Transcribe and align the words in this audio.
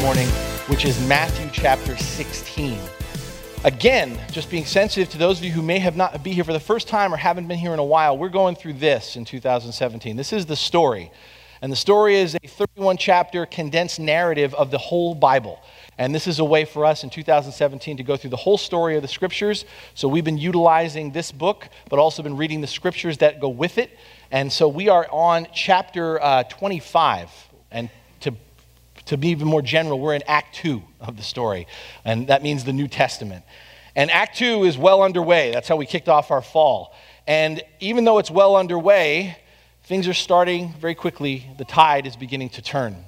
Morning, 0.00 0.28
which 0.68 0.86
is 0.86 0.98
Matthew 1.06 1.50
chapter 1.52 1.94
16. 1.94 2.78
Again, 3.64 4.18
just 4.32 4.50
being 4.50 4.64
sensitive 4.64 5.10
to 5.10 5.18
those 5.18 5.38
of 5.38 5.44
you 5.44 5.50
who 5.50 5.60
may 5.60 5.78
have 5.78 5.94
not 5.94 6.24
be 6.24 6.32
here 6.32 6.42
for 6.42 6.54
the 6.54 6.60
first 6.60 6.88
time 6.88 7.12
or 7.12 7.18
haven't 7.18 7.46
been 7.48 7.58
here 7.58 7.74
in 7.74 7.78
a 7.78 7.84
while, 7.84 8.16
we're 8.16 8.30
going 8.30 8.56
through 8.56 8.72
this 8.74 9.16
in 9.16 9.26
2017. 9.26 10.16
This 10.16 10.32
is 10.32 10.46
the 10.46 10.56
story. 10.56 11.12
And 11.60 11.70
the 11.70 11.76
story 11.76 12.16
is 12.16 12.34
a 12.42 12.46
31 12.46 12.96
chapter 12.96 13.44
condensed 13.44 14.00
narrative 14.00 14.54
of 14.54 14.70
the 14.70 14.78
whole 14.78 15.14
Bible. 15.14 15.60
And 15.98 16.14
this 16.14 16.26
is 16.26 16.38
a 16.38 16.44
way 16.46 16.64
for 16.64 16.86
us 16.86 17.04
in 17.04 17.10
2017 17.10 17.98
to 17.98 18.02
go 18.02 18.16
through 18.16 18.30
the 18.30 18.36
whole 18.36 18.56
story 18.56 18.96
of 18.96 19.02
the 19.02 19.08
scriptures. 19.08 19.66
So 19.94 20.08
we've 20.08 20.24
been 20.24 20.38
utilizing 20.38 21.10
this 21.10 21.30
book, 21.30 21.68
but 21.90 21.98
also 21.98 22.22
been 22.22 22.38
reading 22.38 22.62
the 22.62 22.66
scriptures 22.66 23.18
that 23.18 23.38
go 23.38 23.50
with 23.50 23.76
it. 23.76 23.90
And 24.30 24.50
so 24.50 24.66
we 24.66 24.88
are 24.88 25.06
on 25.10 25.46
chapter 25.52 26.22
uh, 26.22 26.44
25. 26.44 27.30
And 27.70 27.90
to 29.10 29.16
be 29.16 29.28
even 29.30 29.48
more 29.48 29.60
general, 29.60 29.98
we're 29.98 30.14
in 30.14 30.22
Act 30.28 30.54
2 30.54 30.80
of 31.00 31.16
the 31.16 31.22
story, 31.24 31.66
and 32.04 32.28
that 32.28 32.44
means 32.44 32.62
the 32.62 32.72
New 32.72 32.86
Testament. 32.86 33.44
And 33.96 34.08
Act 34.08 34.38
2 34.38 34.62
is 34.62 34.78
well 34.78 35.02
underway. 35.02 35.50
That's 35.50 35.66
how 35.66 35.74
we 35.74 35.84
kicked 35.84 36.08
off 36.08 36.30
our 36.30 36.40
fall. 36.40 36.94
And 37.26 37.60
even 37.80 38.04
though 38.04 38.18
it's 38.18 38.30
well 38.30 38.54
underway, 38.54 39.36
things 39.82 40.06
are 40.06 40.14
starting 40.14 40.74
very 40.74 40.94
quickly. 40.94 41.44
The 41.58 41.64
tide 41.64 42.06
is 42.06 42.14
beginning 42.14 42.50
to 42.50 42.62
turn. 42.62 43.04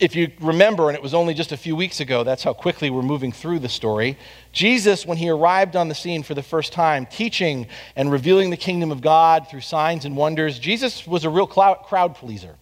If 0.00 0.16
you 0.16 0.32
remember, 0.40 0.88
and 0.88 0.96
it 0.96 1.02
was 1.02 1.14
only 1.14 1.32
just 1.32 1.52
a 1.52 1.56
few 1.56 1.76
weeks 1.76 2.00
ago, 2.00 2.24
that's 2.24 2.42
how 2.42 2.52
quickly 2.52 2.90
we're 2.90 3.02
moving 3.02 3.30
through 3.30 3.60
the 3.60 3.68
story. 3.68 4.18
Jesus, 4.50 5.06
when 5.06 5.16
he 5.16 5.30
arrived 5.30 5.76
on 5.76 5.86
the 5.86 5.94
scene 5.94 6.24
for 6.24 6.34
the 6.34 6.42
first 6.42 6.72
time, 6.72 7.06
teaching 7.06 7.68
and 7.94 8.10
revealing 8.10 8.50
the 8.50 8.56
kingdom 8.56 8.90
of 8.90 9.00
God 9.00 9.46
through 9.48 9.60
signs 9.60 10.04
and 10.04 10.16
wonders, 10.16 10.58
Jesus 10.58 11.06
was 11.06 11.22
a 11.22 11.30
real 11.30 11.46
crowd 11.46 12.16
pleaser. 12.16 12.56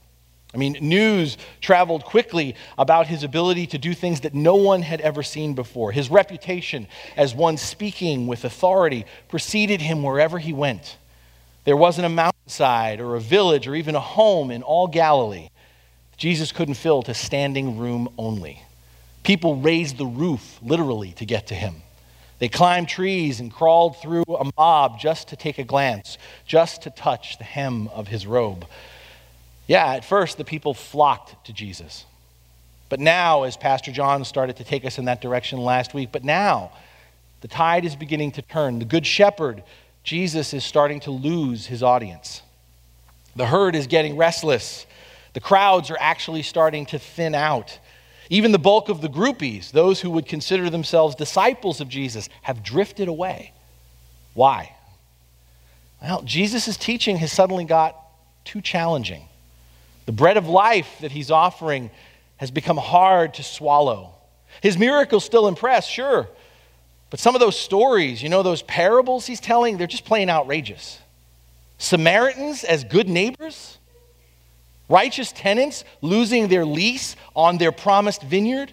I 0.55 0.58
mean, 0.58 0.77
news 0.81 1.39
traveled 1.61 2.05
quickly 2.05 2.56
about 2.77 3.06
his 3.06 3.22
ability 3.22 3.67
to 3.69 3.78
do 3.78 3.95
things 3.95 4.20
that 4.20 4.34
no 4.34 4.56
one 4.56 4.83
had 4.83 5.00
ever 5.00 5.22
seen 5.22 5.55
before. 5.55 5.92
His 5.92 6.11
reputation 6.11 6.86
as 7.17 7.34
one 7.34 7.56
speaking 7.56 8.27
with 8.27 8.44
authority 8.44 9.06
preceded 9.28 9.81
him 9.81 10.03
wherever 10.03 10.39
he 10.39 10.53
went. 10.53 10.98
There 11.64 11.77
wasn't 11.77 12.06
a 12.06 12.11
mountainside 12.11 13.00
or 13.00 13.14
a 13.14 13.20
village 13.20 13.67
or 13.67 13.75
even 13.75 13.94
a 13.94 14.00
home 14.00 14.50
in 14.50 14.62
all 14.62 14.89
Galilee 14.89 15.48
Jesus 16.22 16.53
couldn't 16.53 16.75
fill 16.75 17.03
to 17.03 17.14
standing 17.14 17.78
room 17.78 18.09
only. 18.16 18.62
People 19.25 19.56
raised 19.56 19.98
the 19.98 20.06
roof, 20.06 20.56
literally, 20.62 21.11
to 21.14 21.25
get 21.25 21.48
to 21.48 21.55
him. 21.56 21.83
They 22.39 22.48
climbed 22.48 22.89
trees 22.89 23.41
and 23.41 23.53
crawled 23.53 23.97
through 24.00 24.22
a 24.28 24.48
mob 24.56 25.00
just 25.00 25.27
to 25.28 25.37
take 25.37 25.59
a 25.59 25.64
glance, 25.64 26.19
just 26.47 26.83
to 26.83 26.91
touch 26.91 27.39
the 27.39 27.44
hem 27.44 27.89
of 27.89 28.06
his 28.06 28.25
robe. 28.25 28.66
Yeah, 29.66 29.86
at 29.86 30.05
first 30.05 30.38
the 30.38 30.44
people 30.44 30.74
flocked 30.74 31.46
to 31.46 31.52
Jesus. 31.52 32.05
But 32.88 33.00
now, 33.00 33.44
as 33.44 33.56
Pastor 33.56 33.91
John 33.91 34.24
started 34.24 34.56
to 34.56 34.64
take 34.64 34.84
us 34.84 34.98
in 34.98 35.06
that 35.06 35.22
direction 35.22 35.58
last 35.58 35.94
week, 35.94 36.10
but 36.12 36.24
now 36.24 36.72
the 37.41 37.48
tide 37.48 37.84
is 37.84 37.97
beginning 37.97 38.32
to 38.32 38.42
turn. 38.42 38.78
The 38.78 38.84
Good 38.84 39.06
Shepherd, 39.06 39.62
Jesus, 40.04 40.53
is 40.53 40.64
starting 40.64 41.00
to 41.00 41.10
lose 41.10 41.66
his 41.66 41.82
audience. 41.82 42.42
The 43.34 43.47
herd 43.47 43.75
is 43.75 43.87
getting 43.87 44.16
restless. 44.16 44.87
The 45.32 45.41
crowds 45.41 45.91
are 45.91 45.97
actually 45.98 46.42
starting 46.42 46.84
to 46.87 46.98
thin 46.98 47.34
out. 47.34 47.78
Even 48.28 48.53
the 48.53 48.58
bulk 48.58 48.88
of 48.88 49.00
the 49.00 49.08
groupies, 49.08 49.70
those 49.70 50.00
who 50.00 50.10
would 50.10 50.26
consider 50.26 50.69
themselves 50.69 51.14
disciples 51.14 51.81
of 51.81 51.88
Jesus, 51.88 52.28
have 52.42 52.62
drifted 52.62 53.08
away. 53.08 53.53
Why? 54.34 54.75
Well, 56.03 56.22
Jesus' 56.22 56.76
teaching 56.76 57.16
has 57.19 57.32
suddenly 57.32 57.64
got 57.64 57.97
too 58.44 58.60
challenging. 58.60 59.28
The 60.06 60.12
bread 60.12 60.36
of 60.36 60.48
life 60.48 60.98
that 61.00 61.12
he's 61.12 61.30
offering 61.30 61.90
has 62.36 62.50
become 62.50 62.76
hard 62.76 63.34
to 63.34 63.42
swallow. 63.42 64.14
His 64.60 64.76
miracles 64.76 65.24
still 65.24 65.48
impress, 65.48 65.86
sure. 65.86 66.28
But 67.10 67.20
some 67.20 67.34
of 67.34 67.40
those 67.40 67.58
stories, 67.58 68.22
you 68.22 68.28
know, 68.28 68.42
those 68.42 68.62
parables 68.62 69.26
he's 69.26 69.40
telling, 69.40 69.76
they're 69.76 69.86
just 69.86 70.04
plain 70.04 70.30
outrageous. 70.30 70.98
Samaritans 71.78 72.64
as 72.64 72.84
good 72.84 73.08
neighbors? 73.08 73.78
Righteous 74.88 75.32
tenants 75.32 75.84
losing 76.00 76.48
their 76.48 76.64
lease 76.64 77.16
on 77.36 77.58
their 77.58 77.72
promised 77.72 78.22
vineyard? 78.22 78.72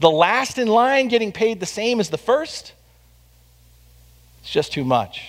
The 0.00 0.10
last 0.10 0.58
in 0.58 0.68
line 0.68 1.08
getting 1.08 1.30
paid 1.30 1.60
the 1.60 1.66
same 1.66 2.00
as 2.00 2.10
the 2.10 2.18
first? 2.18 2.72
It's 4.40 4.50
just 4.50 4.72
too 4.72 4.84
much. 4.84 5.24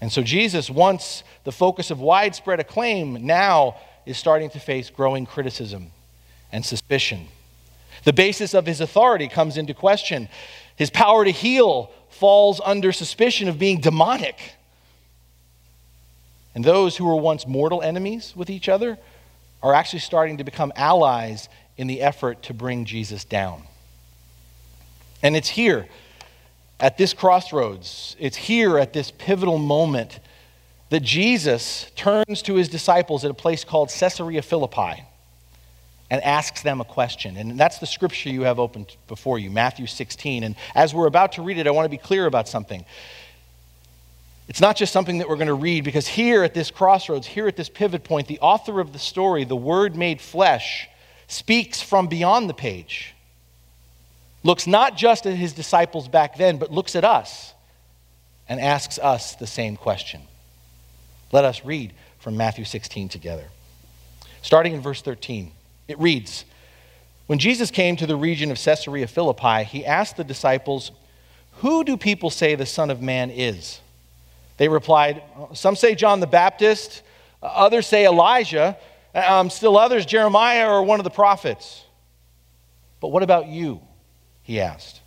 And 0.00 0.12
so 0.12 0.22
Jesus, 0.22 0.68
once 0.68 1.22
the 1.44 1.52
focus 1.52 1.90
of 1.90 2.00
widespread 2.00 2.60
acclaim, 2.60 3.24
now 3.24 3.76
is 4.06 4.18
starting 4.18 4.50
to 4.50 4.60
face 4.60 4.90
growing 4.90 5.26
criticism 5.26 5.90
and 6.50 6.64
suspicion. 6.64 7.28
The 8.04 8.12
basis 8.12 8.54
of 8.54 8.66
his 8.66 8.80
authority 8.80 9.28
comes 9.28 9.56
into 9.56 9.74
question. 9.74 10.28
His 10.76 10.90
power 10.90 11.24
to 11.24 11.30
heal 11.30 11.90
falls 12.10 12.60
under 12.64 12.92
suspicion 12.92 13.48
of 13.48 13.58
being 13.58 13.80
demonic. 13.80 14.54
And 16.54 16.64
those 16.64 16.96
who 16.96 17.06
were 17.06 17.16
once 17.16 17.46
mortal 17.46 17.80
enemies 17.82 18.34
with 18.36 18.50
each 18.50 18.68
other 18.68 18.98
are 19.62 19.74
actually 19.74 20.00
starting 20.00 20.38
to 20.38 20.44
become 20.44 20.72
allies 20.76 21.48
in 21.76 21.86
the 21.86 22.00
effort 22.00 22.42
to 22.44 22.54
bring 22.54 22.84
Jesus 22.84 23.24
down. 23.24 23.62
And 25.22 25.36
it's 25.36 25.48
here, 25.48 25.86
at 26.80 26.98
this 26.98 27.14
crossroads, 27.14 28.16
it's 28.18 28.36
here 28.36 28.76
at 28.76 28.92
this 28.92 29.12
pivotal 29.12 29.58
moment 29.58 30.18
that 30.92 31.00
Jesus 31.00 31.90
turns 31.96 32.42
to 32.42 32.56
his 32.56 32.68
disciples 32.68 33.24
at 33.24 33.30
a 33.30 33.34
place 33.34 33.64
called 33.64 33.88
Caesarea 33.88 34.42
Philippi 34.42 35.02
and 36.10 36.22
asks 36.22 36.60
them 36.60 36.82
a 36.82 36.84
question. 36.84 37.38
And 37.38 37.58
that's 37.58 37.78
the 37.78 37.86
scripture 37.86 38.28
you 38.28 38.42
have 38.42 38.58
open 38.58 38.84
before 39.08 39.38
you, 39.38 39.50
Matthew 39.50 39.86
16. 39.86 40.44
And 40.44 40.54
as 40.74 40.92
we're 40.92 41.06
about 41.06 41.32
to 41.32 41.42
read 41.42 41.56
it, 41.56 41.66
I 41.66 41.70
want 41.70 41.86
to 41.86 41.88
be 41.88 41.96
clear 41.96 42.26
about 42.26 42.46
something. 42.46 42.84
It's 44.48 44.60
not 44.60 44.76
just 44.76 44.92
something 44.92 45.16
that 45.16 45.30
we're 45.30 45.36
going 45.36 45.46
to 45.46 45.54
read, 45.54 45.82
because 45.82 46.06
here 46.06 46.42
at 46.42 46.52
this 46.52 46.70
crossroads, 46.70 47.26
here 47.26 47.48
at 47.48 47.56
this 47.56 47.70
pivot 47.70 48.04
point, 48.04 48.28
the 48.28 48.40
author 48.40 48.78
of 48.78 48.92
the 48.92 48.98
story, 48.98 49.44
the 49.44 49.56
Word 49.56 49.96
made 49.96 50.20
flesh, 50.20 50.90
speaks 51.26 51.80
from 51.80 52.06
beyond 52.06 52.50
the 52.50 52.54
page. 52.54 53.14
Looks 54.42 54.66
not 54.66 54.98
just 54.98 55.24
at 55.24 55.36
his 55.36 55.54
disciples 55.54 56.06
back 56.06 56.36
then, 56.36 56.58
but 56.58 56.70
looks 56.70 56.94
at 56.94 57.02
us 57.02 57.54
and 58.46 58.60
asks 58.60 58.98
us 58.98 59.36
the 59.36 59.46
same 59.46 59.78
question. 59.78 60.20
Let 61.32 61.44
us 61.46 61.64
read 61.64 61.94
from 62.18 62.36
Matthew 62.36 62.64
16 62.64 63.08
together. 63.08 63.46
Starting 64.42 64.74
in 64.74 64.80
verse 64.80 65.02
13, 65.02 65.50
it 65.88 65.98
reads 65.98 66.44
When 67.26 67.38
Jesus 67.38 67.70
came 67.70 67.96
to 67.96 68.06
the 68.06 68.16
region 68.16 68.50
of 68.50 68.58
Caesarea 68.58 69.06
Philippi, 69.06 69.64
he 69.64 69.84
asked 69.84 70.16
the 70.16 70.24
disciples, 70.24 70.92
Who 71.56 71.82
do 71.84 71.96
people 71.96 72.30
say 72.30 72.54
the 72.54 72.66
Son 72.66 72.90
of 72.90 73.00
Man 73.00 73.30
is? 73.30 73.80
They 74.58 74.68
replied, 74.68 75.22
Some 75.54 75.74
say 75.74 75.94
John 75.94 76.20
the 76.20 76.26
Baptist, 76.26 77.02
others 77.42 77.86
say 77.86 78.06
Elijah, 78.06 78.76
um, 79.14 79.50
still 79.50 79.76
others 79.76 80.06
Jeremiah 80.06 80.70
or 80.70 80.82
one 80.82 81.00
of 81.00 81.04
the 81.04 81.10
prophets. 81.10 81.84
But 83.00 83.08
what 83.08 83.22
about 83.22 83.46
you? 83.48 83.80
He 84.42 84.60
asked. 84.60 85.00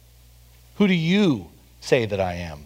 Who 0.78 0.88
do 0.88 0.94
you 0.94 1.50
say 1.82 2.06
that 2.06 2.20
I 2.20 2.34
am? 2.34 2.66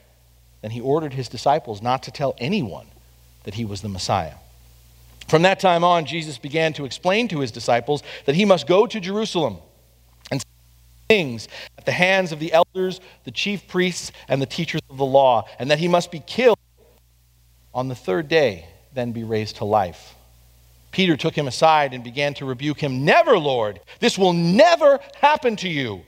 Then 0.61 0.71
he 0.71 0.81
ordered 0.81 1.13
his 1.13 1.27
disciples 1.27 1.81
not 1.81 2.03
to 2.03 2.11
tell 2.11 2.35
anyone 2.37 2.87
that 3.43 3.55
he 3.55 3.65
was 3.65 3.81
the 3.81 3.89
Messiah. 3.89 4.35
From 5.27 5.43
that 5.43 5.59
time 5.59 5.83
on, 5.83 6.05
Jesus 6.05 6.37
began 6.37 6.73
to 6.73 6.85
explain 6.85 7.27
to 7.29 7.39
his 7.39 7.51
disciples 7.51 8.03
that 8.25 8.35
he 8.35 8.45
must 8.45 8.67
go 8.67 8.85
to 8.85 8.99
Jerusalem 8.99 9.57
and 10.29 10.43
things 11.07 11.47
at 11.77 11.85
the 11.85 11.91
hands 11.91 12.31
of 12.31 12.39
the 12.39 12.53
elders, 12.53 12.99
the 13.23 13.31
chief 13.31 13.67
priests, 13.67 14.11
and 14.27 14.41
the 14.41 14.45
teachers 14.45 14.81
of 14.89 14.97
the 14.97 15.05
law, 15.05 15.47
and 15.57 15.71
that 15.71 15.79
he 15.79 15.87
must 15.87 16.11
be 16.11 16.19
killed 16.19 16.57
on 17.73 17.87
the 17.87 17.95
third 17.95 18.27
day, 18.27 18.67
then 18.93 19.11
be 19.11 19.23
raised 19.23 19.57
to 19.57 19.65
life. 19.65 20.15
Peter 20.91 21.15
took 21.15 21.33
him 21.33 21.47
aside 21.47 21.93
and 21.93 22.03
began 22.03 22.33
to 22.33 22.45
rebuke 22.45 22.79
him. 22.79 23.05
Never, 23.05 23.37
Lord, 23.37 23.79
this 23.99 24.17
will 24.17 24.33
never 24.33 24.99
happen 25.21 25.55
to 25.57 25.69
you. 25.69 26.01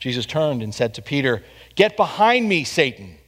Jesus 0.00 0.24
turned 0.24 0.62
and 0.62 0.74
said 0.74 0.94
to 0.94 1.02
Peter, 1.02 1.42
Get 1.74 1.96
behind 1.96 2.48
me, 2.48 2.64
Satan. 2.64 3.18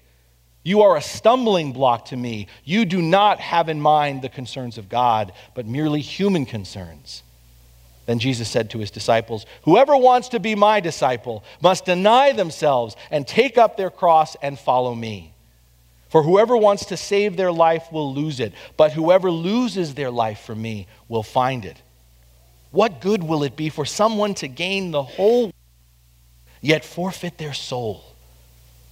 You 0.63 0.83
are 0.83 0.97
a 0.97 1.03
stumbling 1.03 1.73
block 1.73 2.07
to 2.07 2.17
me. 2.17 2.47
You 2.65 2.85
do 2.85 3.01
not 3.01 3.41
have 3.41 3.69
in 3.69 3.81
mind 3.81 4.23
the 4.23 4.29
concerns 4.29 4.77
of 4.77 4.89
God, 4.89 5.33
but 5.55 5.67
merely 5.67 6.01
human 6.01 6.45
concerns. 6.45 7.23
Then 8.07 8.19
Jesus 8.19 8.49
said 8.49 8.71
to 8.71 8.79
his 8.79 8.91
disciples, 8.91 9.47
Whoever 9.63 9.97
wants 9.97 10.29
to 10.31 10.41
be 10.41 10.55
my 10.55 10.81
disciple 10.81 11.45
must 11.63 11.85
deny 11.85 12.33
themselves 12.33 12.97
and 13.11 13.27
take 13.27 13.57
up 13.57 13.77
their 13.77 13.91
cross 13.91 14.37
and 14.43 14.59
follow 14.59 14.95
me. 14.95 15.33
For 16.09 16.25
whoever 16.25 16.57
wants 16.57 16.87
to 16.87 16.97
save 16.97 17.37
their 17.37 17.53
life 17.53 17.93
will 17.93 18.13
lose 18.13 18.41
it, 18.41 18.53
but 18.77 18.93
whoever 18.93 19.31
loses 19.31 19.95
their 19.95 20.11
life 20.11 20.41
for 20.41 20.57
me 20.57 20.89
will 21.09 21.23
find 21.23 21.65
it. 21.65 21.81
What 22.73 23.01
good 23.01 23.23
will 23.23 23.45
it 23.45 23.57
be 23.57 23.69
for 23.69 23.85
someone 23.85 24.35
to 24.35 24.49
gain 24.49 24.91
the 24.91 25.03
whole, 25.03 25.53
yet 26.61 26.85
forfeit 26.85 27.39
their 27.39 27.55
soul? 27.55 28.10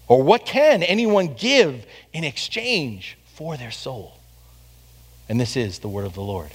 Or 0.08 0.22
what 0.22 0.46
can 0.46 0.82
anyone 0.82 1.34
give 1.34 1.86
in 2.12 2.24
exchange 2.24 3.18
for 3.34 3.56
their 3.56 3.70
soul? 3.70 4.14
And 5.28 5.38
this 5.38 5.56
is 5.56 5.78
the 5.78 5.88
word 5.88 6.06
of 6.06 6.14
the 6.14 6.22
Lord. 6.22 6.50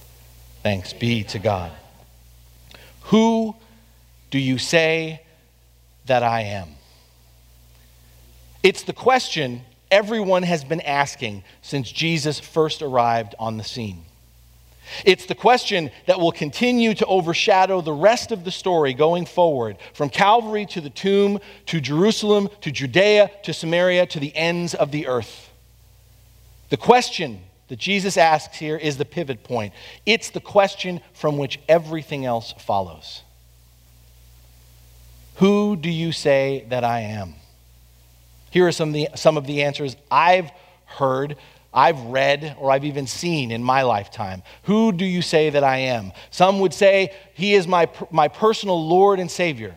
Thanks 0.62 0.92
be 0.92 1.22
to 1.24 1.38
God. 1.38 1.70
Who 3.04 3.54
do 4.30 4.38
you 4.38 4.58
say 4.58 5.22
that 6.06 6.22
I 6.22 6.40
am? 6.42 6.70
It's 8.62 8.82
the 8.82 8.92
question 8.92 9.62
everyone 9.90 10.42
has 10.42 10.64
been 10.64 10.80
asking 10.80 11.44
since 11.62 11.92
Jesus 11.92 12.40
first 12.40 12.82
arrived 12.82 13.34
on 13.38 13.58
the 13.58 13.64
scene. 13.64 14.04
It's 15.04 15.26
the 15.26 15.34
question 15.34 15.90
that 16.06 16.20
will 16.20 16.32
continue 16.32 16.94
to 16.94 17.06
overshadow 17.06 17.80
the 17.80 17.92
rest 17.92 18.32
of 18.32 18.44
the 18.44 18.50
story 18.50 18.94
going 18.94 19.26
forward 19.26 19.76
from 19.92 20.10
Calvary 20.10 20.66
to 20.66 20.80
the 20.80 20.90
tomb, 20.90 21.38
to 21.66 21.80
Jerusalem, 21.80 22.48
to 22.60 22.70
Judea, 22.70 23.30
to 23.44 23.52
Samaria, 23.52 24.06
to 24.06 24.20
the 24.20 24.34
ends 24.36 24.74
of 24.74 24.90
the 24.90 25.06
earth. 25.06 25.50
The 26.70 26.76
question 26.76 27.40
that 27.68 27.78
Jesus 27.78 28.16
asks 28.16 28.58
here 28.58 28.76
is 28.76 28.96
the 28.96 29.04
pivot 29.04 29.44
point. 29.44 29.72
It's 30.04 30.30
the 30.30 30.40
question 30.40 31.00
from 31.12 31.38
which 31.38 31.60
everything 31.68 32.26
else 32.26 32.52
follows. 32.58 33.22
Who 35.36 35.76
do 35.76 35.90
you 35.90 36.12
say 36.12 36.64
that 36.68 36.84
I 36.84 37.00
am? 37.00 37.34
Here 38.50 38.66
are 38.66 38.72
some 38.72 38.90
of 38.90 38.94
the, 38.94 39.08
some 39.16 39.36
of 39.36 39.46
the 39.46 39.62
answers 39.62 39.96
I've 40.10 40.50
heard 40.84 41.36
I've 41.74 42.00
read 42.02 42.56
or 42.60 42.70
I've 42.70 42.84
even 42.84 43.08
seen 43.08 43.50
in 43.50 43.62
my 43.62 43.82
lifetime. 43.82 44.44
Who 44.62 44.92
do 44.92 45.04
you 45.04 45.20
say 45.22 45.50
that 45.50 45.64
I 45.64 45.78
am? 45.78 46.12
Some 46.30 46.60
would 46.60 46.72
say 46.72 47.12
he 47.34 47.54
is 47.54 47.66
my, 47.66 47.88
my 48.12 48.28
personal 48.28 48.86
Lord 48.86 49.18
and 49.18 49.30
Savior. 49.30 49.74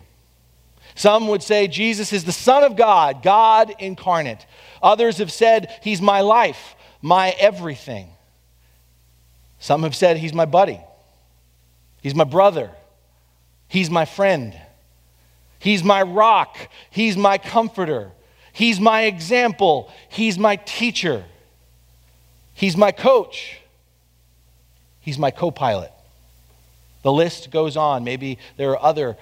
Some 0.93 1.27
would 1.27 1.41
say 1.41 1.67
Jesus 1.67 2.13
is 2.13 2.23
the 2.23 2.31
Son 2.31 2.63
of 2.63 2.75
God, 2.75 3.23
God 3.23 3.73
incarnate. 3.79 4.45
Others 4.81 5.17
have 5.17 5.31
said 5.31 5.75
he's 5.81 6.01
my 6.01 6.21
life, 6.21 6.75
my 7.01 7.31
everything. 7.39 8.09
Some 9.59 9.83
have 9.83 9.95
said 9.95 10.17
he's 10.17 10.33
my 10.33 10.45
buddy, 10.45 10.79
he's 12.01 12.13
my 12.13 12.23
brother, 12.23 12.69
he's 13.67 13.89
my 13.89 14.05
friend, 14.05 14.59
he's 15.57 15.83
my 15.83 16.03
rock, 16.03 16.57
he's 16.91 17.17
my 17.17 17.39
comforter, 17.39 18.11
he's 18.53 18.79
my 18.79 19.03
example, 19.03 19.91
he's 20.09 20.37
my 20.37 20.57
teacher. 20.57 21.25
He's 22.57 22.75
my 22.75 22.91
coach. 22.91 23.59
He's 24.99 25.19
my 25.19 25.29
co 25.29 25.51
pilot. 25.51 25.91
The 27.03 27.11
list 27.11 27.51
goes 27.51 27.77
on. 27.77 28.03
Maybe 28.03 28.39
there 28.57 28.71
are 28.71 28.81
other 28.81 29.15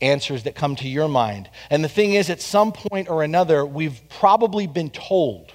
answers 0.00 0.44
that 0.44 0.54
come 0.54 0.76
to 0.76 0.88
your 0.88 1.08
mind. 1.08 1.50
And 1.68 1.82
the 1.82 1.88
thing 1.88 2.14
is, 2.14 2.30
at 2.30 2.40
some 2.40 2.70
point 2.70 3.08
or 3.08 3.24
another, 3.24 3.66
we've 3.66 4.00
probably 4.08 4.68
been 4.68 4.88
told 4.88 5.52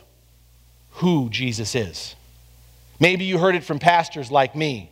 who 0.91 1.29
Jesus 1.29 1.73
is. 1.73 2.15
Maybe 2.99 3.23
you 3.23 3.37
heard 3.37 3.55
it 3.55 3.63
from 3.63 3.79
pastors 3.79 4.29
like 4.29 4.53
me, 4.53 4.91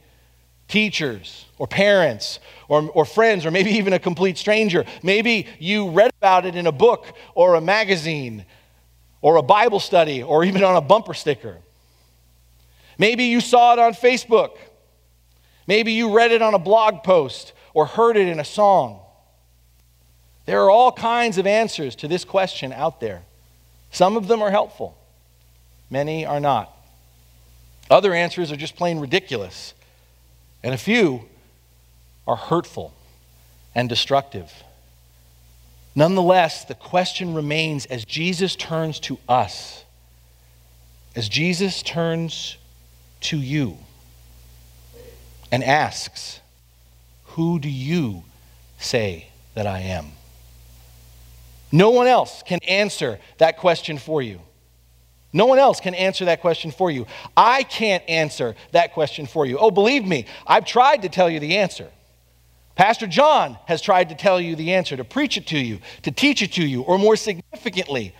teachers, 0.70 1.44
or 1.58 1.68
parents, 1.68 2.40
or, 2.70 2.90
or 2.94 3.04
friends, 3.04 3.46
or 3.46 3.52
maybe 3.52 3.72
even 3.82 3.92
a 3.92 4.00
complete 4.00 4.38
stranger. 4.38 4.86
Maybe 5.04 5.46
you 5.60 5.90
read 5.90 6.12
about 6.22 6.46
it 6.46 6.56
in 6.56 6.68
a 6.68 6.72
book, 6.72 7.06
or 7.36 7.56
a 7.56 7.62
magazine, 7.62 8.46
or 9.22 9.36
a 9.36 9.44
Bible 9.44 9.82
study, 9.82 10.24
or 10.24 10.46
even 10.46 10.64
on 10.64 10.78
a 10.78 10.82
bumper 10.82 11.14
sticker. 11.14 11.58
Maybe 12.98 13.26
you 13.26 13.42
saw 13.42 13.74
it 13.74 13.80
on 13.80 13.94
Facebook. 13.94 14.58
Maybe 15.68 15.94
you 15.94 16.14
read 16.14 16.32
it 16.32 16.42
on 16.42 16.54
a 16.54 16.60
blog 16.60 17.04
post 17.04 17.54
or 17.74 17.86
heard 17.86 18.18
it 18.18 18.28
in 18.28 18.40
a 18.40 18.46
song. 18.46 19.00
There 20.46 20.62
are 20.62 20.70
all 20.70 20.92
kinds 20.92 21.38
of 21.38 21.48
answers 21.48 21.96
to 21.98 22.08
this 22.08 22.26
question 22.26 22.74
out 22.74 23.00
there. 23.00 23.24
Some 23.92 24.18
of 24.18 24.28
them 24.28 24.42
are 24.42 24.52
helpful, 24.52 24.98
many 25.90 26.26
are 26.26 26.40
not. 26.40 26.76
Other 27.90 28.14
answers 28.14 28.52
are 28.52 28.56
just 28.56 28.76
plain 28.76 29.00
ridiculous, 29.00 29.74
and 30.64 30.74
a 30.74 30.78
few 30.78 31.26
are 32.28 32.36
hurtful 32.36 32.94
and 33.76 33.88
destructive. 33.88 34.52
Nonetheless, 35.96 36.66
the 36.66 36.74
question 36.74 37.36
remains 37.36 37.86
as 37.86 38.04
Jesus 38.04 38.56
turns 38.56 39.00
to 39.02 39.20
us, 39.30 39.84
as 41.16 41.30
Jesus 41.30 41.84
turns 41.84 42.58
to 43.24 43.38
you 43.38 43.78
and 45.52 45.64
asks, 45.64 46.40
Who 47.26 47.60
do 47.60 47.70
you 47.70 48.24
say 48.78 49.30
that 49.56 49.68
I 49.68 49.80
am? 49.80 50.12
No 51.72 51.90
one 51.90 52.08
else 52.08 52.44
can 52.46 52.60
answer 52.68 53.20
that 53.40 53.58
question 53.58 53.98
for 53.98 54.22
you. 54.22 54.40
No 55.34 55.48
one 55.48 55.58
else 55.58 55.80
can 55.80 55.96
answer 55.96 56.26
that 56.26 56.42
question 56.42 56.70
for 56.70 56.92
you. 56.92 57.08
I 57.36 57.64
can't 57.64 58.04
answer 58.08 58.56
that 58.72 58.94
question 58.94 59.26
for 59.26 59.48
you. 59.48 59.58
Oh, 59.58 59.72
believe 59.72 60.06
me, 60.06 60.28
I've 60.46 60.66
tried 60.66 61.02
to 61.02 61.10
tell 61.10 61.30
you 61.30 61.40
the 61.40 61.58
answer. 61.58 61.90
Pastor 62.76 63.08
John 63.08 63.58
has 63.66 63.82
tried 63.82 64.10
to 64.10 64.16
tell 64.16 64.40
you 64.40 64.56
the 64.56 64.74
answer, 64.74 64.96
to 64.98 65.04
preach 65.04 65.38
it 65.38 65.48
to 65.48 65.58
you, 65.58 65.80
to 66.04 66.12
teach 66.12 66.42
it 66.42 66.54
to 66.54 66.66
you, 66.66 66.82
or 66.82 66.98
more 66.98 67.16
significantly, 67.16 68.14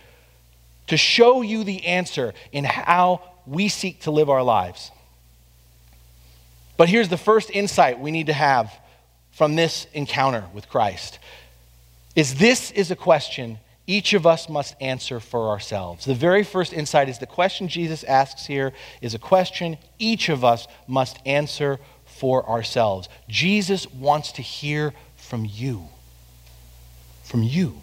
to 0.88 0.96
show 0.96 1.42
you 1.42 1.64
the 1.64 1.86
answer 1.86 2.34
in 2.52 2.64
how 2.64 3.20
we 3.46 3.68
seek 3.68 4.02
to 4.02 4.10
live 4.10 4.30
our 4.30 4.42
lives. 4.42 4.90
But 6.76 6.88
here's 6.88 7.08
the 7.08 7.16
first 7.16 7.50
insight 7.50 8.00
we 8.00 8.10
need 8.10 8.26
to 8.26 8.32
have 8.32 8.72
from 9.32 9.56
this 9.56 9.86
encounter 9.92 10.44
with 10.52 10.68
Christ 10.68 11.18
is 12.14 12.36
this 12.36 12.70
is 12.70 12.90
a 12.90 12.96
question 12.96 13.58
each 13.86 14.14
of 14.14 14.26
us 14.26 14.48
must 14.48 14.74
answer 14.80 15.20
for 15.20 15.48
ourselves. 15.50 16.06
The 16.06 16.14
very 16.14 16.42
first 16.42 16.72
insight 16.72 17.08
is 17.08 17.18
the 17.18 17.26
question 17.26 17.68
Jesus 17.68 18.02
asks 18.04 18.46
here 18.46 18.72
is 19.02 19.14
a 19.14 19.18
question 19.18 19.76
each 19.98 20.28
of 20.30 20.44
us 20.44 20.66
must 20.86 21.18
answer 21.26 21.78
for 22.06 22.48
ourselves. 22.48 23.08
Jesus 23.28 23.86
wants 23.92 24.32
to 24.32 24.42
hear 24.42 24.94
from 25.16 25.44
you. 25.44 25.88
From 27.24 27.42
you. 27.42 27.80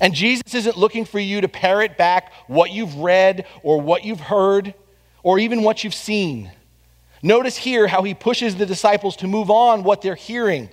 And 0.00 0.14
Jesus 0.14 0.54
isn't 0.54 0.76
looking 0.76 1.04
for 1.04 1.20
you 1.20 1.40
to 1.40 1.48
parrot 1.48 1.96
back 1.96 2.32
what 2.46 2.72
you've 2.72 2.96
read 2.96 3.46
or 3.62 3.80
what 3.80 4.04
you've 4.04 4.20
heard 4.20 4.74
or 5.22 5.38
even 5.38 5.62
what 5.62 5.84
you've 5.84 5.94
seen. 5.94 6.50
Notice 7.22 7.56
here 7.56 7.86
how 7.86 8.02
he 8.02 8.14
pushes 8.14 8.56
the 8.56 8.66
disciples 8.66 9.16
to 9.16 9.28
move 9.28 9.50
on 9.50 9.84
what 9.84 10.02
they're 10.02 10.14
hearing 10.16 10.68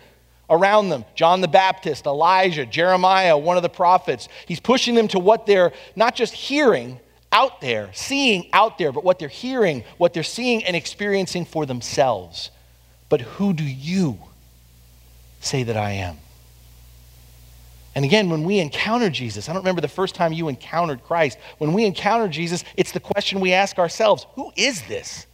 around 0.50 0.90
them 0.90 1.06
John 1.14 1.42
the 1.42 1.48
Baptist, 1.48 2.06
Elijah, 2.08 2.66
Jeremiah, 2.66 3.38
one 3.38 3.58
of 3.58 3.64
the 3.64 3.70
prophets. 3.70 4.28
He's 4.48 4.60
pushing 4.60 4.96
them 4.96 5.08
to 5.10 5.20
what 5.20 5.46
they're 5.46 5.72
not 5.96 6.16
just 6.16 6.34
hearing 6.34 7.00
out 7.32 7.62
there, 7.62 7.92
seeing 7.94 8.50
out 8.54 8.80
there, 8.80 8.92
but 8.92 9.04
what 9.04 9.20
they're 9.20 9.28
hearing, 9.28 9.84
what 9.98 10.14
they're 10.14 10.24
seeing 10.24 10.64
and 10.64 10.76
experiencing 10.76 11.46
for 11.46 11.68
themselves. 11.68 12.50
But 13.08 13.22
who 13.22 13.54
do 13.54 13.64
you 13.64 14.18
say 15.40 15.64
that 15.64 15.78
I 15.78 15.92
am? 15.92 16.18
And 17.96 18.06
again, 18.06 18.30
when 18.30 18.44
we 18.44 18.60
encounter 18.60 19.10
Jesus, 19.10 19.50
I 19.50 19.54
don't 19.54 19.62
remember 19.62 19.82
the 19.82 19.88
first 19.88 20.16
time 20.16 20.32
you 20.32 20.48
encountered 20.48 21.04
Christ. 21.04 21.38
When 21.58 21.74
we 21.74 21.86
encounter 21.86 22.28
Jesus, 22.28 22.64
it's 22.78 22.92
the 22.92 23.00
question 23.00 23.40
we 23.40 23.54
ask 23.54 23.78
ourselves 23.78 24.26
Who 24.34 24.52
is 24.56 24.82
this? 24.84 25.28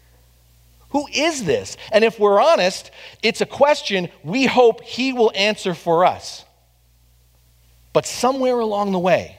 Who 0.96 1.08
is 1.14 1.44
this? 1.44 1.76
And 1.92 2.06
if 2.06 2.18
we're 2.18 2.42
honest, 2.42 2.90
it's 3.22 3.42
a 3.42 3.46
question 3.46 4.08
we 4.24 4.46
hope 4.46 4.82
he 4.82 5.12
will 5.12 5.30
answer 5.36 5.74
for 5.74 6.06
us. 6.06 6.46
But 7.92 8.06
somewhere 8.06 8.60
along 8.60 8.94
the 8.94 9.00
way, 9.00 9.38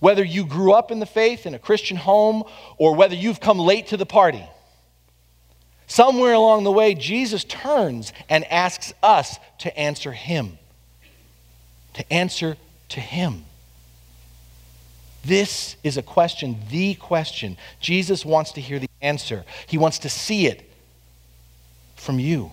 whether 0.00 0.24
you 0.24 0.44
grew 0.44 0.72
up 0.72 0.90
in 0.90 0.98
the 0.98 1.06
faith 1.06 1.46
in 1.46 1.54
a 1.54 1.60
Christian 1.60 1.96
home 1.96 2.42
or 2.76 2.96
whether 2.96 3.14
you've 3.14 3.38
come 3.38 3.60
late 3.60 3.86
to 3.86 3.96
the 3.96 4.04
party, 4.04 4.44
Somewhere 5.86 6.32
along 6.32 6.64
the 6.64 6.72
way, 6.72 6.94
Jesus 6.94 7.44
turns 7.44 8.12
and 8.28 8.44
asks 8.50 8.92
us 9.00 9.38
to 9.58 9.78
answer 9.78 10.10
him. 10.10 10.58
To 11.92 12.12
answer 12.12 12.56
to 12.88 13.00
him. 13.00 13.44
This 15.24 15.76
is 15.82 15.96
a 15.96 16.02
question, 16.02 16.58
the 16.70 16.94
question. 16.94 17.56
Jesus 17.80 18.24
wants 18.24 18.52
to 18.52 18.60
hear 18.60 18.78
the 18.78 18.90
answer, 19.00 19.44
he 19.66 19.78
wants 19.78 19.98
to 20.00 20.08
see 20.08 20.46
it 20.46 20.70
from 21.96 22.18
you. 22.18 22.52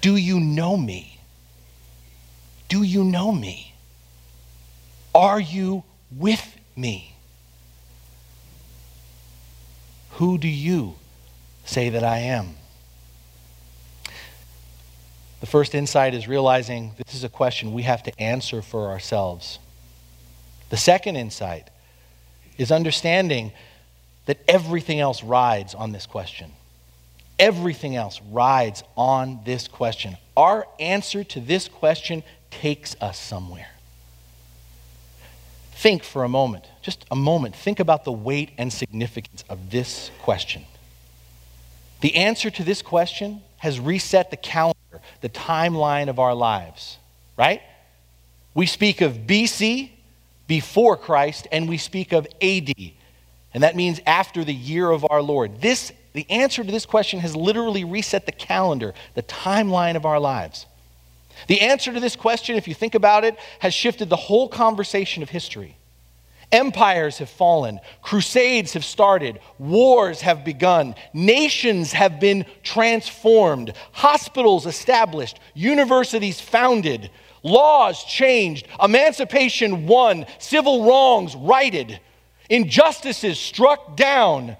Do 0.00 0.16
you 0.16 0.40
know 0.40 0.76
me? 0.76 1.20
Do 2.68 2.82
you 2.82 3.04
know 3.04 3.32
me? 3.32 3.74
Are 5.14 5.40
you 5.40 5.84
with 6.10 6.58
me? 6.76 7.16
Who 10.12 10.38
do 10.38 10.48
you 10.48 10.96
say 11.64 11.90
that 11.90 12.02
I 12.02 12.18
am? 12.18 12.56
The 15.40 15.46
first 15.46 15.74
insight 15.74 16.14
is 16.14 16.26
realizing 16.26 16.92
this 16.96 17.14
is 17.14 17.22
a 17.22 17.28
question 17.28 17.72
we 17.72 17.82
have 17.82 18.02
to 18.04 18.20
answer 18.20 18.62
for 18.62 18.88
ourselves. 18.88 19.58
The 20.70 20.76
second 20.76 21.16
insight 21.16 21.68
is 22.58 22.72
understanding 22.72 23.52
that 24.26 24.38
everything 24.48 25.00
else 25.00 25.22
rides 25.22 25.74
on 25.74 25.92
this 25.92 26.06
question. 26.06 26.50
Everything 27.38 27.96
else 27.96 28.20
rides 28.30 28.82
on 28.96 29.40
this 29.44 29.68
question. 29.68 30.16
Our 30.36 30.66
answer 30.80 31.22
to 31.24 31.40
this 31.40 31.68
question 31.68 32.22
takes 32.50 32.96
us 33.00 33.18
somewhere. 33.18 33.68
Think 35.72 36.02
for 36.02 36.24
a 36.24 36.28
moment, 36.28 36.64
just 36.80 37.04
a 37.10 37.16
moment, 37.16 37.54
think 37.54 37.80
about 37.80 38.04
the 38.04 38.12
weight 38.12 38.50
and 38.56 38.72
significance 38.72 39.44
of 39.48 39.70
this 39.70 40.10
question. 40.22 40.64
The 42.00 42.16
answer 42.16 42.50
to 42.50 42.64
this 42.64 42.80
question 42.80 43.42
has 43.58 43.78
reset 43.78 44.30
the 44.30 44.36
calendar, 44.38 45.02
the 45.20 45.28
timeline 45.28 46.08
of 46.08 46.18
our 46.18 46.34
lives, 46.34 46.96
right? 47.36 47.60
We 48.54 48.64
speak 48.64 49.02
of 49.02 49.26
BC, 49.26 49.90
before 50.46 50.96
Christ, 50.96 51.48
and 51.50 51.68
we 51.68 51.78
speak 51.78 52.12
of 52.12 52.26
AD, 52.40 52.72
and 53.54 53.62
that 53.62 53.76
means 53.76 54.00
after 54.06 54.44
the 54.44 54.54
year 54.54 54.90
of 54.90 55.06
our 55.10 55.22
Lord. 55.22 55.60
This, 55.60 55.92
the 56.12 56.28
answer 56.30 56.62
to 56.62 56.70
this 56.70 56.86
question 56.86 57.20
has 57.20 57.34
literally 57.34 57.84
reset 57.84 58.26
the 58.26 58.32
calendar, 58.32 58.94
the 59.14 59.22
timeline 59.22 59.96
of 59.96 60.04
our 60.04 60.20
lives. 60.20 60.66
The 61.48 61.60
answer 61.60 61.92
to 61.92 62.00
this 62.00 62.16
question, 62.16 62.56
if 62.56 62.66
you 62.66 62.74
think 62.74 62.94
about 62.94 63.24
it, 63.24 63.36
has 63.58 63.74
shifted 63.74 64.08
the 64.08 64.16
whole 64.16 64.48
conversation 64.48 65.22
of 65.22 65.30
history. 65.30 65.76
Empires 66.52 67.18
have 67.18 67.28
fallen, 67.28 67.80
crusades 68.02 68.74
have 68.74 68.84
started, 68.84 69.40
wars 69.58 70.20
have 70.20 70.44
begun, 70.44 70.94
nations 71.12 71.92
have 71.92 72.20
been 72.20 72.46
transformed, 72.62 73.72
hospitals 73.90 74.64
established, 74.64 75.40
universities 75.54 76.40
founded, 76.40 77.10
laws 77.42 78.02
changed, 78.04 78.66
emancipation 78.82 79.86
won, 79.86 80.26
civil 80.38 80.84
wrongs 80.84 81.34
righted, 81.34 82.00
injustices 82.48 83.38
struck 83.38 83.96
down, 83.96 84.56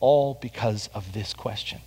all 0.00 0.38
because 0.40 0.88
of 0.94 1.12
this 1.12 1.34
question. 1.34 1.80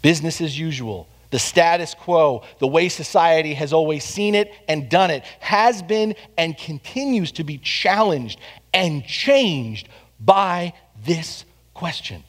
Business 0.00 0.40
as 0.40 0.58
usual, 0.58 1.08
the 1.30 1.38
status 1.38 1.94
quo, 1.94 2.44
the 2.58 2.66
way 2.66 2.88
society 2.88 3.54
has 3.54 3.72
always 3.72 4.04
seen 4.04 4.34
it 4.34 4.52
and 4.68 4.88
done 4.88 5.10
it, 5.10 5.24
has 5.40 5.82
been 5.82 6.14
and 6.36 6.56
continues 6.56 7.32
to 7.32 7.44
be 7.44 7.58
challenged 7.58 8.38
and 8.74 9.04
changed 9.04 9.88
by 10.20 10.72
this 11.04 11.44
question. 11.74 12.22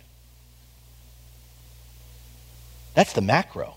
That's 2.95 3.13
the 3.13 3.21
macro 3.21 3.75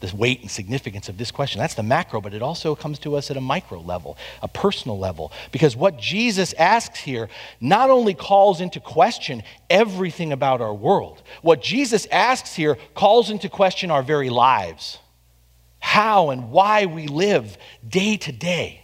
the 0.00 0.14
weight 0.14 0.42
and 0.42 0.50
significance 0.50 1.08
of 1.08 1.16
this 1.16 1.30
question. 1.30 1.58
That's 1.58 1.74
the 1.74 1.82
macro, 1.82 2.20
but 2.20 2.34
it 2.34 2.42
also 2.42 2.74
comes 2.74 2.98
to 3.00 3.16
us 3.16 3.30
at 3.30 3.36
a 3.36 3.40
micro 3.40 3.80
level, 3.80 4.18
a 4.42 4.48
personal 4.48 4.98
level. 4.98 5.32
Because 5.52 5.74
what 5.74 5.98
Jesus 5.98 6.52
asks 6.54 7.00
here 7.00 7.28
not 7.60 7.88
only 7.88 8.12
calls 8.12 8.60
into 8.60 8.78
question 8.78 9.42
everything 9.70 10.32
about 10.32 10.60
our 10.60 10.74
world, 10.74 11.22
what 11.40 11.62
Jesus 11.62 12.06
asks 12.10 12.54
here 12.54 12.76
calls 12.94 13.30
into 13.30 13.48
question 13.48 13.90
our 13.90 14.02
very 14.02 14.28
lives, 14.28 14.98
how 15.78 16.30
and 16.30 16.50
why 16.50 16.86
we 16.86 17.06
live 17.06 17.56
day 17.88 18.16
to 18.18 18.32
day. 18.32 18.82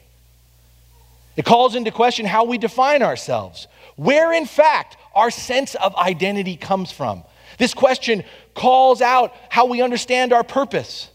It 1.36 1.44
calls 1.44 1.74
into 1.74 1.90
question 1.90 2.26
how 2.26 2.44
we 2.44 2.58
define 2.58 3.02
ourselves, 3.02 3.66
where 3.96 4.32
in 4.32 4.46
fact 4.46 4.96
our 5.14 5.30
sense 5.30 5.74
of 5.74 5.94
identity 5.96 6.56
comes 6.56 6.90
from. 6.90 7.24
This 7.58 7.74
question 7.74 8.24
calls 8.54 9.00
out 9.00 9.34
how 9.48 9.66
we 9.66 9.82
understand 9.82 10.32
our 10.32 10.44
purpose. 10.44 11.08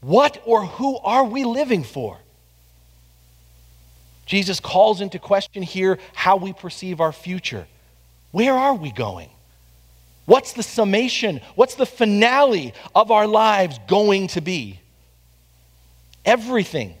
What 0.00 0.40
or 0.44 0.64
who 0.64 0.98
are 0.98 1.24
we 1.24 1.44
living 1.44 1.82
for? 1.82 2.18
Jesus 4.26 4.60
calls 4.60 5.00
into 5.00 5.18
question 5.18 5.62
here 5.62 5.98
how 6.14 6.36
we 6.36 6.52
perceive 6.52 7.00
our 7.00 7.12
future. 7.12 7.66
Where 8.30 8.54
are 8.54 8.74
we 8.74 8.92
going? 8.92 9.30
What's 10.26 10.52
the 10.52 10.62
summation? 10.62 11.40
What's 11.54 11.74
the 11.74 11.86
finale 11.86 12.74
of 12.94 13.10
our 13.10 13.26
lives 13.26 13.78
going 13.88 14.28
to 14.28 14.42
be? 14.42 14.78
Everything, 16.26 16.94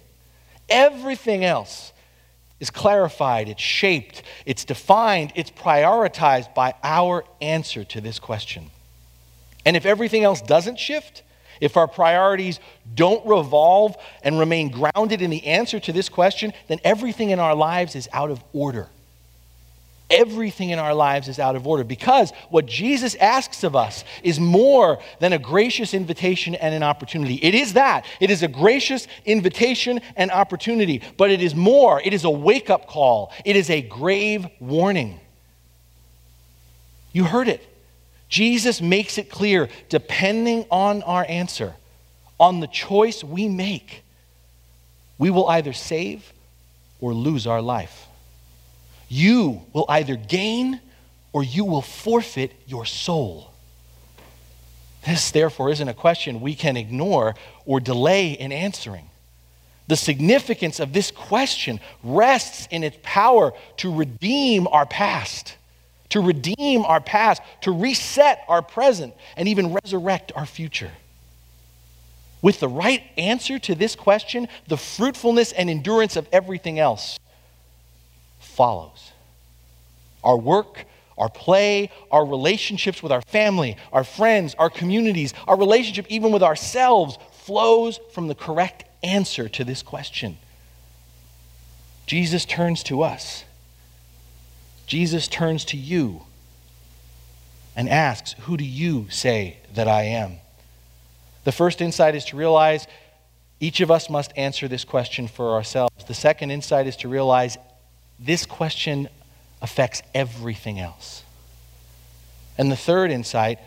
everything 0.70 1.44
else 1.44 1.92
is 2.60 2.70
clarified, 2.70 3.50
it's 3.50 3.62
shaped, 3.62 4.22
it's 4.46 4.64
defined, 4.64 5.32
it's 5.34 5.50
prioritized 5.50 6.54
by 6.54 6.74
our 6.82 7.24
answer 7.42 7.84
to 7.84 8.00
this 8.00 8.18
question. 8.18 8.70
And 9.64 9.76
if 9.76 9.86
everything 9.86 10.24
else 10.24 10.40
doesn't 10.40 10.78
shift, 10.78 11.22
if 11.60 11.76
our 11.76 11.88
priorities 11.88 12.60
don't 12.94 13.26
revolve 13.26 13.96
and 14.22 14.38
remain 14.38 14.70
grounded 14.70 15.22
in 15.22 15.30
the 15.30 15.44
answer 15.46 15.80
to 15.80 15.92
this 15.92 16.08
question, 16.08 16.52
then 16.68 16.78
everything 16.84 17.30
in 17.30 17.40
our 17.40 17.54
lives 17.54 17.96
is 17.96 18.08
out 18.12 18.30
of 18.30 18.42
order. 18.52 18.88
Everything 20.10 20.70
in 20.70 20.78
our 20.78 20.94
lives 20.94 21.28
is 21.28 21.38
out 21.38 21.54
of 21.54 21.66
order 21.66 21.84
because 21.84 22.32
what 22.48 22.64
Jesus 22.64 23.14
asks 23.16 23.62
of 23.62 23.76
us 23.76 24.04
is 24.22 24.40
more 24.40 25.00
than 25.20 25.34
a 25.34 25.38
gracious 25.38 25.92
invitation 25.92 26.54
and 26.54 26.74
an 26.74 26.82
opportunity. 26.82 27.34
It 27.34 27.54
is 27.54 27.74
that. 27.74 28.06
It 28.18 28.30
is 28.30 28.42
a 28.42 28.48
gracious 28.48 29.06
invitation 29.26 30.00
and 30.16 30.30
opportunity, 30.30 31.02
but 31.18 31.30
it 31.30 31.42
is 31.42 31.54
more. 31.54 32.00
It 32.00 32.14
is 32.14 32.24
a 32.24 32.30
wake 32.30 32.70
up 32.70 32.86
call, 32.86 33.32
it 33.44 33.54
is 33.54 33.68
a 33.68 33.82
grave 33.82 34.46
warning. 34.60 35.20
You 37.12 37.24
heard 37.24 37.48
it. 37.48 37.67
Jesus 38.28 38.80
makes 38.80 39.18
it 39.18 39.30
clear 39.30 39.68
depending 39.88 40.66
on 40.70 41.02
our 41.02 41.24
answer, 41.28 41.74
on 42.38 42.60
the 42.60 42.66
choice 42.66 43.24
we 43.24 43.48
make, 43.48 44.02
we 45.18 45.30
will 45.30 45.48
either 45.48 45.72
save 45.72 46.32
or 47.00 47.12
lose 47.14 47.46
our 47.46 47.62
life. 47.62 48.06
You 49.08 49.62
will 49.72 49.86
either 49.88 50.16
gain 50.16 50.80
or 51.32 51.42
you 51.42 51.64
will 51.64 51.82
forfeit 51.82 52.52
your 52.66 52.84
soul. 52.84 53.50
This, 55.06 55.30
therefore, 55.30 55.70
isn't 55.70 55.88
a 55.88 55.94
question 55.94 56.40
we 56.40 56.54
can 56.54 56.76
ignore 56.76 57.34
or 57.64 57.80
delay 57.80 58.32
in 58.32 58.52
answering. 58.52 59.08
The 59.86 59.96
significance 59.96 60.80
of 60.80 60.92
this 60.92 61.10
question 61.10 61.80
rests 62.02 62.68
in 62.70 62.84
its 62.84 62.98
power 63.02 63.54
to 63.78 63.94
redeem 63.94 64.66
our 64.66 64.84
past 64.84 65.54
to 66.10 66.20
redeem 66.20 66.84
our 66.84 67.00
past, 67.00 67.42
to 67.62 67.72
reset 67.72 68.44
our 68.48 68.62
present, 68.62 69.14
and 69.36 69.48
even 69.48 69.72
resurrect 69.72 70.32
our 70.34 70.46
future. 70.46 70.92
With 72.40 72.60
the 72.60 72.68
right 72.68 73.02
answer 73.16 73.58
to 73.58 73.74
this 73.74 73.96
question, 73.96 74.48
the 74.68 74.76
fruitfulness 74.76 75.52
and 75.52 75.68
endurance 75.68 76.16
of 76.16 76.28
everything 76.32 76.78
else 76.78 77.18
follows. 78.38 79.12
Our 80.22 80.36
work, 80.36 80.84
our 81.16 81.28
play, 81.28 81.90
our 82.10 82.24
relationships 82.24 83.02
with 83.02 83.10
our 83.10 83.22
family, 83.22 83.76
our 83.92 84.04
friends, 84.04 84.54
our 84.58 84.70
communities, 84.70 85.34
our 85.48 85.58
relationship 85.58 86.06
even 86.08 86.32
with 86.32 86.42
ourselves 86.42 87.18
flows 87.30 87.98
from 88.12 88.28
the 88.28 88.34
correct 88.34 88.84
answer 89.02 89.48
to 89.48 89.64
this 89.64 89.82
question. 89.82 90.38
Jesus 92.06 92.44
turns 92.44 92.82
to 92.84 93.02
us 93.02 93.44
Jesus 94.88 95.28
turns 95.28 95.66
to 95.66 95.76
you 95.76 96.22
and 97.76 97.88
asks, 97.88 98.34
Who 98.40 98.56
do 98.56 98.64
you 98.64 99.06
say 99.10 99.58
that 99.74 99.86
I 99.86 100.04
am? 100.04 100.38
The 101.44 101.52
first 101.52 101.80
insight 101.80 102.14
is 102.14 102.24
to 102.26 102.36
realize 102.36 102.86
each 103.60 103.80
of 103.80 103.90
us 103.90 104.08
must 104.08 104.32
answer 104.36 104.66
this 104.66 104.84
question 104.84 105.28
for 105.28 105.52
ourselves. 105.52 106.04
The 106.06 106.14
second 106.14 106.50
insight 106.50 106.86
is 106.86 106.96
to 106.98 107.08
realize 107.08 107.58
this 108.18 108.46
question 108.46 109.08
affects 109.60 110.02
everything 110.14 110.80
else. 110.80 111.22
And 112.56 112.72
the 112.72 112.76
third 112.76 113.10
insight 113.10 113.58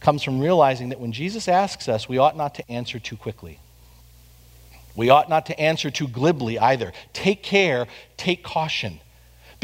comes 0.00 0.22
from 0.22 0.38
realizing 0.38 0.90
that 0.90 1.00
when 1.00 1.12
Jesus 1.12 1.48
asks 1.48 1.88
us, 1.88 2.08
we 2.08 2.18
ought 2.18 2.36
not 2.36 2.54
to 2.54 2.70
answer 2.70 3.00
too 3.00 3.16
quickly. 3.16 3.58
We 4.94 5.10
ought 5.10 5.28
not 5.28 5.46
to 5.46 5.58
answer 5.58 5.90
too 5.90 6.06
glibly 6.06 6.56
either. 6.56 6.92
Take 7.12 7.42
care, 7.42 7.88
take 8.16 8.44
caution. 8.44 9.00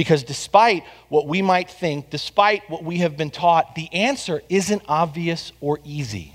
Because 0.01 0.23
despite 0.23 0.85
what 1.11 1.27
we 1.27 1.43
might 1.43 1.69
think, 1.71 2.09
despite 2.09 2.63
what 2.71 2.83
we 2.83 3.01
have 3.01 3.19
been 3.19 3.31
taught, 3.31 3.75
the 3.75 3.93
answer 3.93 4.41
isn't 4.49 4.81
obvious 4.89 5.53
or 5.61 5.79
easy. 5.85 6.35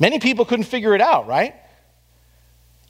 Many 0.00 0.18
people 0.18 0.44
couldn't 0.44 0.64
figure 0.64 0.96
it 0.96 1.00
out, 1.00 1.28
right? 1.28 1.54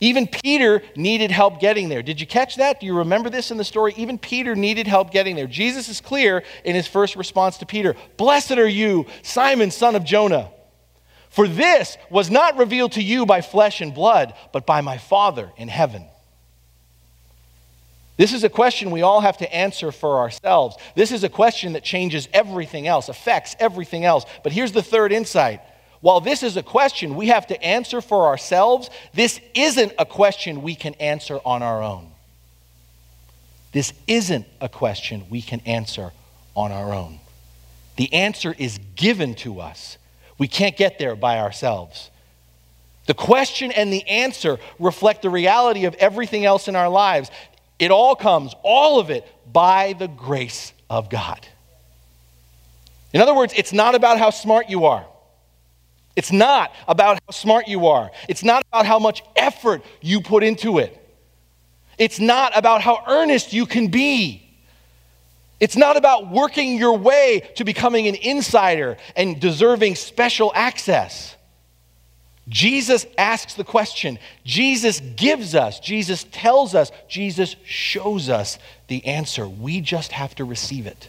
Even 0.00 0.26
Peter 0.26 0.80
needed 0.96 1.30
help 1.30 1.60
getting 1.60 1.90
there. 1.90 2.02
Did 2.02 2.18
you 2.18 2.26
catch 2.26 2.56
that? 2.56 2.80
Do 2.80 2.86
you 2.86 2.96
remember 2.96 3.28
this 3.28 3.50
in 3.50 3.58
the 3.58 3.64
story? 3.64 3.92
Even 3.98 4.16
Peter 4.16 4.56
needed 4.56 4.86
help 4.86 5.10
getting 5.10 5.36
there. 5.36 5.48
Jesus 5.48 5.90
is 5.90 6.00
clear 6.00 6.42
in 6.64 6.74
his 6.74 6.86
first 6.86 7.14
response 7.14 7.58
to 7.58 7.66
Peter 7.66 7.96
Blessed 8.16 8.52
are 8.52 8.66
you, 8.66 9.04
Simon, 9.20 9.70
son 9.70 9.96
of 9.96 10.04
Jonah. 10.04 10.50
For 11.28 11.46
this 11.46 11.98
was 12.08 12.30
not 12.30 12.56
revealed 12.56 12.92
to 12.92 13.02
you 13.02 13.26
by 13.26 13.42
flesh 13.42 13.82
and 13.82 13.92
blood, 13.92 14.32
but 14.50 14.64
by 14.64 14.80
my 14.80 14.96
Father 14.96 15.52
in 15.58 15.68
heaven. 15.68 16.06
This 18.16 18.32
is 18.32 18.44
a 18.44 18.48
question 18.48 18.90
we 18.90 19.02
all 19.02 19.20
have 19.20 19.38
to 19.38 19.54
answer 19.54 19.90
for 19.90 20.18
ourselves. 20.18 20.76
This 20.94 21.10
is 21.10 21.24
a 21.24 21.28
question 21.28 21.72
that 21.72 21.82
changes 21.82 22.28
everything 22.32 22.86
else, 22.86 23.08
affects 23.08 23.56
everything 23.58 24.04
else. 24.04 24.24
But 24.42 24.52
here's 24.52 24.72
the 24.72 24.82
third 24.82 25.10
insight. 25.10 25.60
While 26.00 26.20
this 26.20 26.42
is 26.42 26.56
a 26.56 26.62
question 26.62 27.16
we 27.16 27.28
have 27.28 27.46
to 27.48 27.60
answer 27.62 28.00
for 28.00 28.26
ourselves, 28.26 28.90
this 29.14 29.40
isn't 29.54 29.92
a 29.98 30.06
question 30.06 30.62
we 30.62 30.74
can 30.74 30.94
answer 30.94 31.40
on 31.44 31.62
our 31.62 31.82
own. 31.82 32.10
This 33.72 33.92
isn't 34.06 34.46
a 34.60 34.68
question 34.68 35.24
we 35.28 35.42
can 35.42 35.60
answer 35.60 36.12
on 36.54 36.70
our 36.70 36.92
own. 36.92 37.18
The 37.96 38.12
answer 38.12 38.54
is 38.56 38.78
given 38.94 39.34
to 39.36 39.60
us. 39.60 39.98
We 40.38 40.46
can't 40.46 40.76
get 40.76 40.98
there 40.98 41.16
by 41.16 41.40
ourselves. 41.40 42.10
The 43.06 43.14
question 43.14 43.72
and 43.72 43.92
the 43.92 44.06
answer 44.08 44.58
reflect 44.78 45.22
the 45.22 45.30
reality 45.30 45.84
of 45.84 45.94
everything 45.96 46.44
else 46.44 46.68
in 46.68 46.76
our 46.76 46.88
lives. 46.88 47.30
It 47.78 47.90
all 47.90 48.14
comes, 48.14 48.54
all 48.62 49.00
of 49.00 49.10
it, 49.10 49.26
by 49.52 49.94
the 49.94 50.08
grace 50.08 50.72
of 50.88 51.10
God. 51.10 51.46
In 53.12 53.20
other 53.20 53.34
words, 53.34 53.52
it's 53.56 53.72
not 53.72 53.94
about 53.94 54.18
how 54.18 54.30
smart 54.30 54.68
you 54.68 54.86
are. 54.86 55.06
It's 56.16 56.32
not 56.32 56.72
about 56.86 57.18
how 57.26 57.32
smart 57.32 57.66
you 57.68 57.86
are. 57.88 58.10
It's 58.28 58.44
not 58.44 58.64
about 58.70 58.86
how 58.86 58.98
much 58.98 59.22
effort 59.34 59.82
you 60.00 60.20
put 60.20 60.44
into 60.44 60.78
it. 60.78 61.00
It's 61.98 62.20
not 62.20 62.56
about 62.56 62.82
how 62.82 63.02
earnest 63.06 63.52
you 63.52 63.66
can 63.66 63.88
be. 63.88 64.40
It's 65.60 65.76
not 65.76 65.96
about 65.96 66.30
working 66.30 66.76
your 66.76 66.98
way 66.98 67.48
to 67.56 67.64
becoming 67.64 68.06
an 68.06 68.16
insider 68.16 68.96
and 69.16 69.40
deserving 69.40 69.94
special 69.94 70.52
access. 70.54 71.36
Jesus 72.48 73.06
asks 73.16 73.54
the 73.54 73.64
question. 73.64 74.18
Jesus 74.44 75.00
gives 75.00 75.54
us, 75.54 75.80
Jesus 75.80 76.24
tells 76.30 76.74
us, 76.74 76.92
Jesus 77.08 77.56
shows 77.64 78.28
us 78.28 78.58
the 78.88 79.06
answer. 79.06 79.48
We 79.48 79.80
just 79.80 80.12
have 80.12 80.34
to 80.36 80.44
receive 80.44 80.86
it, 80.86 81.08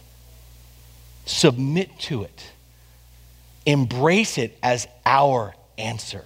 submit 1.26 1.98
to 2.00 2.22
it, 2.22 2.50
embrace 3.66 4.38
it 4.38 4.56
as 4.62 4.88
our 5.04 5.54
answer. 5.76 6.24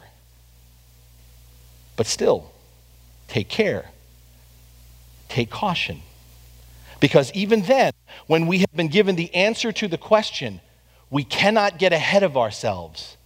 But 1.97 2.07
still, 2.07 2.53
take 3.27 3.49
care, 3.49 3.87
take 5.29 5.51
caution. 5.51 6.03
Because 7.01 7.33
even 7.33 7.63
then, 7.63 7.93
when 8.27 8.47
we 8.47 8.59
have 8.59 8.73
been 8.75 8.89
given 8.89 9.17
the 9.17 9.35
answer 9.35 9.73
to 9.73 9.89
the 9.89 9.99
question, 9.99 10.61
we 11.11 11.25
cannot 11.25 11.79
get 11.79 11.93
ahead 11.93 12.23
of 12.23 12.37
ourselves 12.37 13.17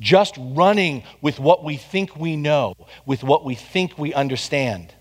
just 0.00 0.34
running 0.38 1.04
with 1.20 1.38
what 1.38 1.62
we 1.62 1.76
think 1.76 2.16
we 2.16 2.34
know, 2.34 2.74
with 3.06 3.22
what 3.22 3.44
we 3.44 3.54
think 3.54 3.96
we 3.98 4.12
understand. 4.12 4.92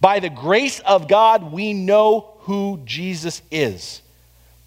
By 0.00 0.18
the 0.18 0.28
grace 0.30 0.80
of 0.80 1.08
God, 1.08 1.52
we 1.52 1.72
know 1.72 2.34
who 2.40 2.80
Jesus 2.84 3.40
is. 3.50 4.02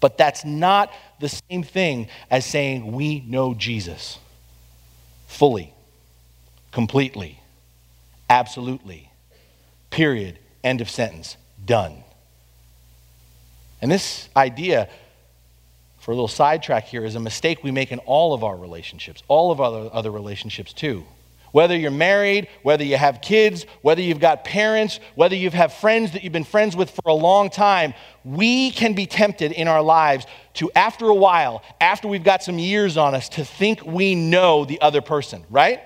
But 0.00 0.18
that's 0.18 0.44
not 0.44 0.92
the 1.20 1.28
same 1.28 1.62
thing 1.62 2.08
as 2.30 2.44
saying 2.44 2.92
we 2.92 3.20
know 3.20 3.54
Jesus 3.54 4.18
fully, 5.26 5.72
completely, 6.70 7.40
absolutely. 8.28 9.10
Period. 9.90 10.38
End 10.62 10.80
of 10.80 10.90
sentence. 10.90 11.36
Done. 11.64 12.02
And 13.80 13.90
this 13.90 14.28
idea 14.36 14.88
for 16.06 16.12
a 16.12 16.14
little 16.14 16.28
sidetrack 16.28 16.84
here, 16.84 17.04
is 17.04 17.16
a 17.16 17.20
mistake 17.20 17.64
we 17.64 17.72
make 17.72 17.90
in 17.90 17.98
all 17.98 18.32
of 18.32 18.44
our 18.44 18.56
relationships, 18.56 19.24
all 19.26 19.50
of 19.50 19.60
our 19.60 19.90
other 19.92 20.12
relationships 20.12 20.72
too. 20.72 21.04
Whether 21.50 21.76
you're 21.76 21.90
married, 21.90 22.46
whether 22.62 22.84
you 22.84 22.96
have 22.96 23.20
kids, 23.20 23.66
whether 23.82 24.00
you've 24.00 24.20
got 24.20 24.44
parents, 24.44 25.00
whether 25.16 25.34
you 25.34 25.50
have 25.50 25.72
friends 25.72 26.12
that 26.12 26.22
you've 26.22 26.32
been 26.32 26.44
friends 26.44 26.76
with 26.76 26.90
for 26.90 27.10
a 27.10 27.12
long 27.12 27.50
time, 27.50 27.92
we 28.24 28.70
can 28.70 28.94
be 28.94 29.06
tempted 29.06 29.50
in 29.50 29.66
our 29.66 29.82
lives 29.82 30.26
to, 30.54 30.70
after 30.76 31.06
a 31.06 31.14
while, 31.14 31.64
after 31.80 32.06
we've 32.06 32.22
got 32.22 32.40
some 32.40 32.60
years 32.60 32.96
on 32.96 33.16
us, 33.16 33.28
to 33.30 33.44
think 33.44 33.84
we 33.84 34.14
know 34.14 34.64
the 34.64 34.80
other 34.80 35.00
person, 35.00 35.44
right? 35.50 35.80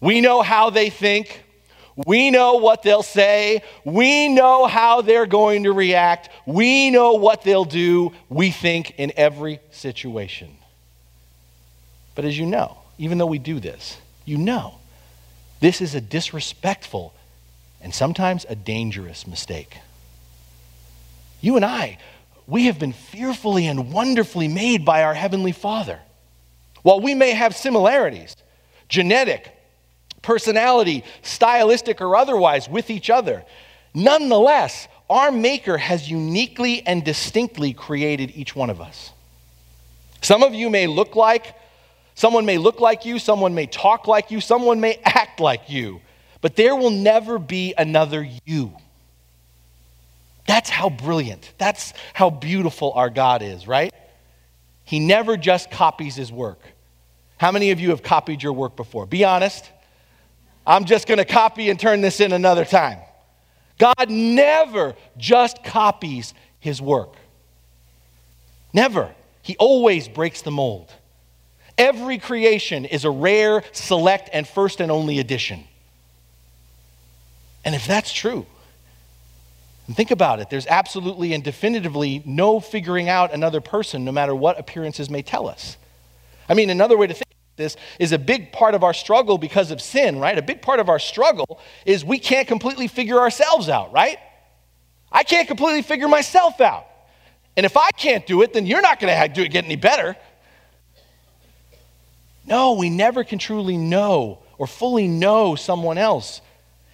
We 0.00 0.20
know 0.20 0.42
how 0.42 0.70
they 0.70 0.90
think. 0.90 1.42
We 1.96 2.30
know 2.30 2.54
what 2.54 2.82
they'll 2.82 3.02
say. 3.02 3.62
We 3.84 4.28
know 4.28 4.66
how 4.66 5.02
they're 5.02 5.26
going 5.26 5.64
to 5.64 5.72
react. 5.72 6.30
We 6.46 6.90
know 6.90 7.14
what 7.14 7.42
they'll 7.42 7.64
do, 7.64 8.12
we 8.28 8.50
think, 8.50 8.94
in 8.98 9.12
every 9.16 9.60
situation. 9.70 10.56
But 12.14 12.24
as 12.24 12.38
you 12.38 12.46
know, 12.46 12.78
even 12.98 13.18
though 13.18 13.26
we 13.26 13.38
do 13.38 13.60
this, 13.60 13.98
you 14.24 14.38
know, 14.38 14.76
this 15.60 15.80
is 15.80 15.94
a 15.94 16.00
disrespectful 16.00 17.14
and 17.80 17.94
sometimes 17.94 18.46
a 18.48 18.54
dangerous 18.54 19.26
mistake. 19.26 19.76
You 21.40 21.56
and 21.56 21.64
I, 21.64 21.98
we 22.46 22.66
have 22.66 22.78
been 22.78 22.92
fearfully 22.92 23.66
and 23.66 23.92
wonderfully 23.92 24.48
made 24.48 24.84
by 24.84 25.02
our 25.02 25.14
Heavenly 25.14 25.52
Father. 25.52 26.00
While 26.82 27.00
we 27.00 27.14
may 27.14 27.30
have 27.30 27.54
similarities, 27.54 28.36
genetic, 28.88 29.52
personality, 30.22 31.04
stylistic 31.22 32.00
or 32.00 32.16
otherwise, 32.16 32.68
with 32.68 32.90
each 32.90 33.10
other. 33.10 33.44
Nonetheless, 33.94 34.88
our 35.10 35.30
Maker 35.30 35.76
has 35.76 36.10
uniquely 36.10 36.86
and 36.86 37.04
distinctly 37.04 37.72
created 37.72 38.32
each 38.34 38.56
one 38.56 38.70
of 38.70 38.80
us. 38.80 39.10
Some 40.22 40.42
of 40.42 40.54
you 40.54 40.70
may 40.70 40.86
look 40.86 41.16
like, 41.16 41.54
someone 42.14 42.46
may 42.46 42.56
look 42.56 42.80
like 42.80 43.04
you, 43.04 43.18
someone 43.18 43.54
may 43.54 43.66
talk 43.66 44.06
like 44.06 44.30
you, 44.30 44.40
someone 44.40 44.80
may 44.80 45.00
act 45.04 45.40
like 45.40 45.68
you, 45.68 46.00
but 46.40 46.56
there 46.56 46.74
will 46.74 46.90
never 46.90 47.38
be 47.38 47.74
another 47.76 48.26
you. 48.46 48.72
That's 50.46 50.70
how 50.70 50.90
brilliant, 50.90 51.52
that's 51.58 51.92
how 52.14 52.30
beautiful 52.30 52.92
our 52.92 53.10
God 53.10 53.42
is, 53.42 53.66
right? 53.66 53.92
He 54.84 54.98
never 55.00 55.36
just 55.36 55.70
copies 55.70 56.14
his 56.14 56.32
work. 56.32 56.60
How 57.36 57.50
many 57.50 57.70
of 57.70 57.80
you 57.80 57.90
have 57.90 58.02
copied 58.02 58.42
your 58.42 58.52
work 58.52 58.76
before? 58.76 59.06
Be 59.06 59.24
honest. 59.24 59.68
I'm 60.66 60.84
just 60.84 61.06
going 61.06 61.18
to 61.18 61.24
copy 61.24 61.70
and 61.70 61.78
turn 61.78 62.00
this 62.00 62.20
in 62.20 62.32
another 62.32 62.64
time. 62.64 62.98
God 63.78 64.10
never 64.10 64.94
just 65.16 65.64
copies 65.64 66.34
his 66.60 66.80
work. 66.80 67.14
Never. 68.72 69.12
He 69.42 69.56
always 69.56 70.08
breaks 70.08 70.42
the 70.42 70.50
mold. 70.50 70.92
Every 71.76 72.18
creation 72.18 72.84
is 72.84 73.04
a 73.04 73.10
rare, 73.10 73.64
select, 73.72 74.30
and 74.32 74.46
first 74.46 74.80
and 74.80 74.92
only 74.92 75.18
edition. 75.18 75.64
And 77.64 77.74
if 77.74 77.86
that's 77.86 78.12
true, 78.12 78.46
and 79.86 79.96
think 79.96 80.10
about 80.10 80.40
it, 80.40 80.48
there's 80.48 80.66
absolutely 80.66 81.32
and 81.32 81.42
definitively 81.42 82.22
no 82.24 82.60
figuring 82.60 83.08
out 83.08 83.32
another 83.32 83.60
person, 83.60 84.04
no 84.04 84.12
matter 84.12 84.34
what 84.34 84.58
appearances 84.58 85.10
may 85.10 85.22
tell 85.22 85.48
us. 85.48 85.76
I 86.48 86.54
mean, 86.54 86.70
another 86.70 86.96
way 86.96 87.08
to 87.08 87.14
think 87.14 87.31
this 87.56 87.76
is 87.98 88.12
a 88.12 88.18
big 88.18 88.52
part 88.52 88.74
of 88.74 88.82
our 88.82 88.94
struggle 88.94 89.38
because 89.38 89.70
of 89.70 89.80
sin, 89.80 90.18
right? 90.18 90.36
A 90.36 90.42
big 90.42 90.62
part 90.62 90.80
of 90.80 90.88
our 90.88 90.98
struggle 90.98 91.60
is 91.84 92.04
we 92.04 92.18
can't 92.18 92.48
completely 92.48 92.88
figure 92.88 93.18
ourselves 93.18 93.68
out, 93.68 93.92
right? 93.92 94.18
I 95.10 95.22
can't 95.22 95.46
completely 95.46 95.82
figure 95.82 96.08
myself 96.08 96.60
out. 96.60 96.86
And 97.56 97.66
if 97.66 97.76
I 97.76 97.90
can't 97.90 98.26
do 98.26 98.42
it, 98.42 98.52
then 98.54 98.64
you're 98.64 98.80
not 98.80 98.98
going 98.98 99.14
to 99.14 99.34
do 99.34 99.42
it 99.42 99.50
get 99.50 99.64
any 99.64 99.76
better. 99.76 100.16
No, 102.46 102.72
we 102.72 102.90
never 102.90 103.22
can 103.22 103.38
truly 103.38 103.76
know 103.76 104.42
or 104.58 104.66
fully 104.66 105.06
know 105.06 105.54
someone 105.54 105.98
else. 105.98 106.40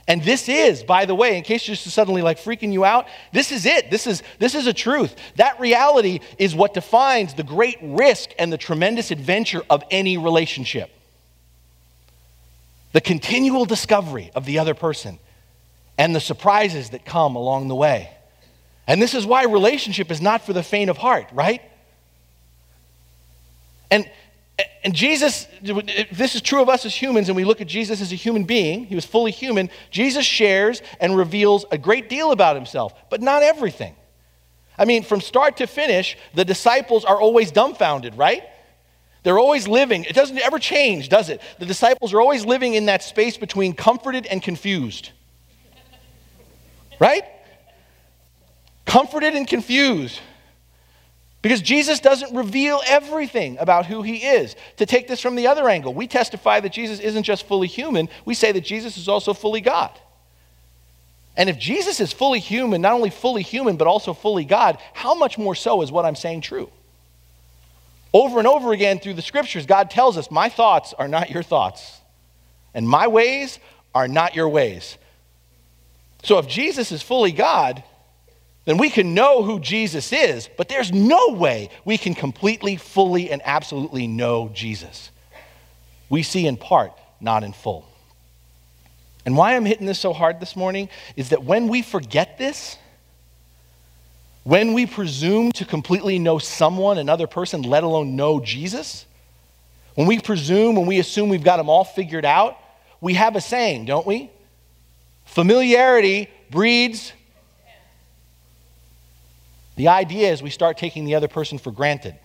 And 0.09 0.23
this 0.23 0.49
is, 0.49 0.83
by 0.83 1.05
the 1.05 1.14
way, 1.14 1.37
in 1.37 1.44
case 1.44 1.68
you're 1.68 1.77
suddenly 1.77 2.23
like 2.23 2.38
freaking 2.38 2.73
you 2.73 2.83
out, 2.83 3.07
this 3.31 3.53
is 3.53 3.66
it. 3.66 3.90
This 3.90 4.07
is, 4.07 4.23
this 4.38 4.55
is 4.55 4.66
a 4.66 4.73
truth. 4.73 5.14
That 5.37 5.61
reality 5.61 6.21
is 6.38 6.55
what 6.55 6.73
defines 6.73 7.35
the 7.35 7.42
great 7.42 7.77
risk 7.83 8.31
and 8.38 8.51
the 8.51 8.57
tremendous 8.57 9.11
adventure 9.11 9.61
of 9.68 9.85
any 9.90 10.16
relationship. 10.16 10.90
The 12.92 13.03
continual 13.03 13.66
discovery 13.66 14.31
of 14.35 14.47
the 14.47 14.59
other 14.59 14.73
person 14.73 15.18
and 15.99 16.16
the 16.16 16.21
surprises 16.21 16.90
that 16.90 17.05
come 17.05 17.37
along 17.37 17.68
the 17.68 17.75
way. 17.75 18.11
And 18.87 19.03
this 19.03 19.12
is 19.12 19.27
why 19.27 19.44
relationship 19.44 20.11
is 20.11 20.23
not 20.23 20.40
for 20.40 20.55
the 20.55 20.62
faint 20.62 20.88
of 20.88 20.97
heart, 20.97 21.27
right? 21.35 21.61
And 23.90 24.11
and 24.83 24.94
Jesus, 24.94 25.47
this 25.62 26.35
is 26.35 26.40
true 26.40 26.62
of 26.62 26.68
us 26.68 26.85
as 26.85 26.94
humans, 26.94 27.29
and 27.29 27.37
we 27.37 27.44
look 27.44 27.61
at 27.61 27.66
Jesus 27.66 28.01
as 28.01 28.12
a 28.12 28.16
human 28.16 28.44
being, 28.44 28.87
he 28.87 28.94
was 28.94 29.05
fully 29.05 29.31
human. 29.31 29.71
Jesus 29.90 30.25
shares 30.25 30.83
and 31.01 31.16
reveals 31.16 31.64
a 31.71 31.79
great 31.79 32.09
deal 32.09 32.33
about 32.33 32.57
himself, 32.57 32.92
but 33.11 33.21
not 33.21 33.42
everything. 33.42 33.94
I 34.77 34.85
mean, 34.85 35.03
from 35.03 35.21
start 35.21 35.59
to 35.59 35.66
finish, 35.66 36.16
the 36.35 36.44
disciples 36.44 37.05
are 37.05 37.21
always 37.21 37.51
dumbfounded, 37.51 38.16
right? 38.16 38.42
They're 39.25 39.38
always 39.38 39.66
living. 39.66 40.05
It 40.05 40.14
doesn't 40.14 40.38
ever 40.38 40.59
change, 40.59 41.09
does 41.09 41.29
it? 41.29 41.42
The 41.59 41.66
disciples 41.66 42.14
are 42.14 42.21
always 42.21 42.47
living 42.47 42.75
in 42.75 42.87
that 42.87 43.03
space 43.03 43.37
between 43.37 43.75
comforted 43.75 44.27
and 44.27 44.42
confused. 44.42 45.11
Right? 47.01 47.25
Comforted 48.87 49.35
and 49.35 49.47
confused. 49.47 50.21
Because 51.40 51.62
Jesus 51.62 52.01
doesn't 52.01 52.35
reveal 52.35 52.81
everything 52.87 53.59
about 53.59 53.87
who 53.87 54.03
he 54.03 54.16
is. 54.16 54.57
To 54.79 54.87
take 54.87 55.07
this 55.07 55.20
from 55.20 55.37
the 55.37 55.46
other 55.46 55.68
angle, 55.68 55.94
we 55.94 56.09
testify 56.09 56.61
that 56.61 56.72
Jesus 56.72 56.98
isn't 56.98 57.22
just 57.22 57.46
fully 57.46 57.68
human, 57.68 58.09
we 58.24 58.35
say 58.35 58.51
that 58.53 58.62
Jesus 58.62 58.96
is 58.96 59.09
also 59.09 59.33
fully 59.33 59.61
God. 59.61 59.92
And 61.37 61.48
if 61.48 61.57
Jesus 61.57 62.01
is 62.01 62.12
fully 62.12 62.40
human, 62.40 62.81
not 62.81 62.94
only 62.94 63.11
fully 63.11 63.42
human, 63.42 63.77
but 63.77 63.87
also 63.87 64.12
fully 64.12 64.44
God, 64.44 64.79
how 64.92 65.14
much 65.14 65.38
more 65.38 65.55
so 65.55 65.83
is 65.83 65.92
what 65.92 66.05
I'm 66.05 66.16
saying 66.16 66.40
true? 66.40 66.68
Over 68.12 68.38
and 68.38 68.48
over 68.48 68.72
again 68.72 68.98
through 68.98 69.14
the 69.14 69.22
scriptures, 69.22 69.64
God 69.64 69.90
tells 69.90 70.16
us, 70.16 70.33
My 70.33 70.48
thoughts 70.48 70.94
are 70.94 71.07
not 71.07 71.31
your 71.31 71.44
thoughts, 71.44 72.01
and 72.74 72.88
my 72.88 73.07
ways 73.07 73.61
are 73.94 74.09
not 74.09 74.35
your 74.35 74.48
ways. 74.48 74.98
So 76.24 76.38
if 76.38 76.48
Jesus 76.48 76.90
is 76.90 77.03
fully 77.03 77.31
God, 77.31 77.85
then 78.69 78.77
we 78.77 78.91
can 78.91 79.15
know 79.15 79.43
who 79.43 79.61
Jesus 79.61 80.13
is, 80.13 80.47
but 80.59 80.69
there's 80.69 80.93
no 80.93 81.29
way 81.29 81.71
we 81.87 81.97
can 81.97 82.15
completely, 82.15 82.77
fully, 82.77 83.31
and 83.31 83.41
absolutely 83.43 84.07
know 84.07 84.51
Jesus. 84.53 85.11
We 86.11 86.23
see 86.23 86.47
in 86.47 86.59
part, 86.59 86.93
not 87.19 87.45
in 87.45 87.55
full. 87.55 87.89
And 89.25 89.39
why 89.39 89.57
I'm 89.57 89.65
hitting 89.65 89.87
this 89.87 89.99
so 89.99 90.13
hard 90.13 90.39
this 90.39 90.55
morning 90.55 90.91
is 91.17 91.31
that 91.31 91.45
when 91.45 91.69
we 91.69 91.81
forget 91.81 92.37
this, 92.37 92.77
when 94.45 94.75
we 94.75 94.85
presume 94.85 95.51
to 95.53 95.65
completely 95.65 96.19
know 96.19 96.39
someone, 96.39 96.99
another 96.99 97.27
person, 97.27 97.63
let 97.63 97.85
alone 97.85 98.17
know 98.17 98.39
Jesus, 98.39 99.07
when 99.95 100.07
we 100.07 100.19
presume, 100.19 100.77
when 100.77 100.85
we 100.85 100.99
assume 100.99 101.31
we've 101.31 101.43
got 101.43 101.57
them 101.57 101.71
all 101.71 101.85
figured 101.85 102.27
out, 102.27 102.59
we 103.01 103.15
have 103.15 103.35
a 103.35 103.41
saying, 103.41 103.87
don't 103.87 104.07
we? 104.07 104.31
Familiarity 105.25 106.29
breeds 106.51 107.15
the 109.79 109.87
idea 109.87 110.33
is 110.33 110.43
we 110.43 110.51
start 110.51 110.77
taking 110.77 111.05
the 111.05 111.14
other 111.14 111.29
person 111.29 111.57
for 111.57 111.71
granted. 111.71 112.17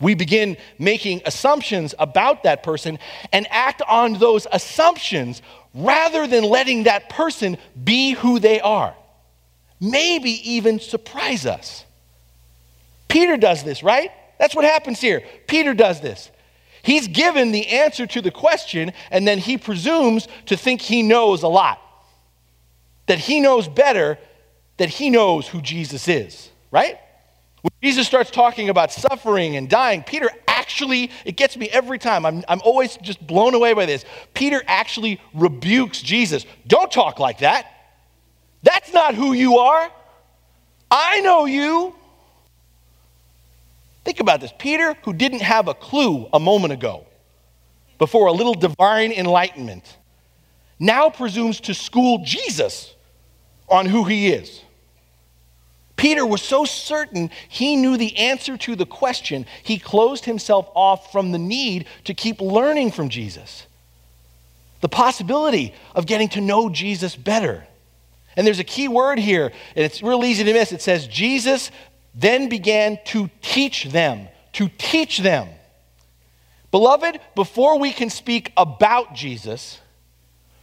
We 0.00 0.14
begin 0.14 0.56
making 0.78 1.22
assumptions 1.26 1.92
about 1.98 2.44
that 2.44 2.62
person 2.62 3.00
and 3.32 3.48
act 3.50 3.82
on 3.82 4.12
those 4.12 4.46
assumptions 4.52 5.42
rather 5.74 6.28
than 6.28 6.44
letting 6.44 6.84
that 6.84 7.08
person 7.08 7.58
be 7.82 8.12
who 8.12 8.38
they 8.38 8.60
are. 8.60 8.94
Maybe 9.80 10.30
even 10.52 10.78
surprise 10.78 11.46
us. 11.46 11.84
Peter 13.08 13.36
does 13.36 13.64
this, 13.64 13.82
right? 13.82 14.12
That's 14.38 14.54
what 14.54 14.64
happens 14.64 15.00
here. 15.00 15.24
Peter 15.48 15.74
does 15.74 16.00
this. 16.00 16.30
He's 16.80 17.08
given 17.08 17.50
the 17.50 17.66
answer 17.66 18.06
to 18.06 18.22
the 18.22 18.30
question, 18.30 18.92
and 19.10 19.26
then 19.26 19.38
he 19.38 19.58
presumes 19.58 20.28
to 20.46 20.56
think 20.56 20.80
he 20.80 21.02
knows 21.02 21.42
a 21.42 21.48
lot. 21.48 21.80
That 23.06 23.18
he 23.18 23.40
knows 23.40 23.66
better 23.66 24.16
that 24.76 24.88
he 24.88 25.10
knows 25.10 25.48
who 25.48 25.60
Jesus 25.60 26.08
is, 26.08 26.50
right? 26.70 26.98
When 27.62 27.72
Jesus 27.82 28.06
starts 28.06 28.30
talking 28.30 28.68
about 28.68 28.92
suffering 28.92 29.56
and 29.56 29.68
dying, 29.68 30.02
Peter 30.02 30.30
actually, 30.46 31.10
it 31.24 31.36
gets 31.36 31.56
me 31.56 31.68
every 31.70 31.98
time. 31.98 32.26
I'm, 32.26 32.44
I'm 32.48 32.60
always 32.64 32.96
just 32.98 33.24
blown 33.26 33.54
away 33.54 33.72
by 33.72 33.86
this. 33.86 34.04
Peter 34.34 34.62
actually 34.66 35.20
rebukes 35.34 36.00
Jesus. 36.00 36.44
Don't 36.66 36.90
talk 36.90 37.18
like 37.18 37.38
that. 37.38 37.66
That's 38.62 38.92
not 38.92 39.14
who 39.14 39.32
you 39.32 39.58
are. 39.58 39.90
I 40.90 41.20
know 41.20 41.46
you. 41.46 41.94
Think 44.04 44.20
about 44.20 44.40
this. 44.40 44.52
Peter, 44.58 44.94
who 45.04 45.12
didn't 45.12 45.42
have 45.42 45.68
a 45.68 45.74
clue 45.74 46.28
a 46.32 46.38
moment 46.38 46.72
ago, 46.72 47.06
before 47.98 48.26
a 48.28 48.32
little 48.32 48.54
divine 48.54 49.10
enlightenment, 49.10 49.96
now 50.78 51.10
presumes 51.10 51.60
to 51.60 51.74
school 51.74 52.22
Jesus 52.24 52.94
on 53.68 53.86
who 53.86 54.04
he 54.04 54.28
is. 54.28 54.60
Peter 55.96 56.26
was 56.26 56.42
so 56.42 56.64
certain 56.64 57.30
he 57.48 57.74
knew 57.74 57.96
the 57.96 58.16
answer 58.16 58.56
to 58.58 58.76
the 58.76 58.86
question, 58.86 59.46
he 59.62 59.78
closed 59.78 60.26
himself 60.26 60.68
off 60.74 61.10
from 61.10 61.32
the 61.32 61.38
need 61.38 61.86
to 62.04 62.14
keep 62.14 62.40
learning 62.40 62.90
from 62.90 63.08
Jesus. 63.08 63.66
The 64.82 64.88
possibility 64.88 65.74
of 65.94 66.06
getting 66.06 66.28
to 66.30 66.40
know 66.40 66.68
Jesus 66.68 67.16
better. 67.16 67.66
And 68.36 68.46
there's 68.46 68.58
a 68.58 68.64
key 68.64 68.88
word 68.88 69.18
here, 69.18 69.46
and 69.74 69.84
it's 69.84 70.02
real 70.02 70.22
easy 70.22 70.44
to 70.44 70.52
miss. 70.52 70.70
It 70.70 70.82
says, 70.82 71.06
Jesus 71.06 71.70
then 72.14 72.50
began 72.50 72.98
to 73.06 73.30
teach 73.40 73.84
them. 73.84 74.28
To 74.54 74.68
teach 74.76 75.18
them. 75.18 75.48
Beloved, 76.70 77.18
before 77.34 77.78
we 77.78 77.92
can 77.92 78.10
speak 78.10 78.52
about 78.56 79.14
Jesus, 79.14 79.80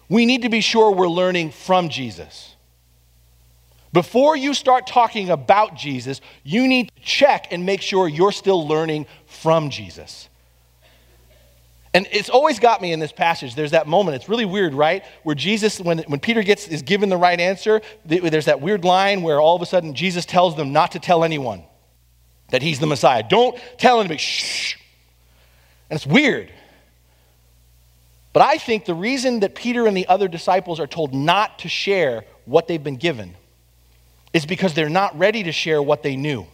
we 0.10 0.28
need 0.28 0.44
to 0.44 0.50
be 0.50 0.62
sure 0.62 0.92
we're 0.92 1.08
learning 1.08 1.52
from 1.52 1.90
Jesus. 1.90 2.53
Before 3.94 4.36
you 4.36 4.56
start 4.56 4.88
talking 4.88 5.30
about 5.30 5.76
Jesus, 5.76 6.20
you 6.44 6.68
need 6.68 6.92
to 6.96 7.02
check 7.04 7.48
and 7.52 7.64
make 7.64 7.82
sure 7.82 8.08
you're 8.08 8.32
still 8.32 8.68
learning 8.68 9.06
from 9.28 9.70
Jesus. 9.70 10.30
And 11.94 12.08
it's 12.12 12.30
always 12.30 12.58
got 12.58 12.82
me 12.82 12.92
in 12.92 13.00
this 13.00 13.12
passage. 13.12 13.54
There's 13.54 13.72
that 13.72 13.86
moment, 13.86 14.16
it's 14.16 14.28
really 14.28 14.46
weird, 14.46 14.74
right? 14.74 15.04
Where 15.22 15.36
Jesus, 15.36 15.80
when, 15.80 16.00
when 16.00 16.20
Peter 16.20 16.42
gets 16.42 16.68
is 16.68 16.82
given 16.82 17.10
the 17.10 17.18
right 17.18 17.40
answer, 17.40 17.82
there's 18.04 18.46
that 18.46 18.62
weird 18.62 18.84
line 18.84 19.22
where 19.22 19.40
all 19.40 19.56
of 19.56 19.62
a 19.62 19.66
sudden 19.68 19.94
Jesus 19.94 20.26
tells 20.26 20.58
them 20.58 20.74
not 20.74 20.94
to 20.94 21.00
tell 21.00 21.24
anyone 21.24 21.64
that 22.50 22.64
he's 22.64 22.80
the 22.80 22.88
Messiah. 22.88 23.22
Don't 23.22 23.56
tell 23.78 24.00
anybody, 24.00 24.18
shh. 24.18 24.76
And 25.92 25.98
it's 25.98 26.08
weird. 26.08 26.52
But 28.34 28.42
I 28.42 28.58
think 28.58 28.86
the 28.86 28.96
reason 28.96 29.42
that 29.42 29.54
Peter 29.54 29.86
and 29.86 29.96
the 29.96 30.08
other 30.08 30.28
disciples 30.28 30.80
are 30.80 30.88
told 30.88 31.14
not 31.14 31.60
to 31.60 31.70
share 31.70 32.26
what 32.46 32.68
they've 32.68 32.84
been 32.84 32.98
given 32.98 33.36
is 34.34 34.46
because 34.46 34.74
they're 34.74 34.90
not 34.90 35.18
ready 35.18 35.44
to 35.44 35.52
share 35.52 35.82
what 35.82 36.04
they 36.04 36.16
knew. 36.16 36.46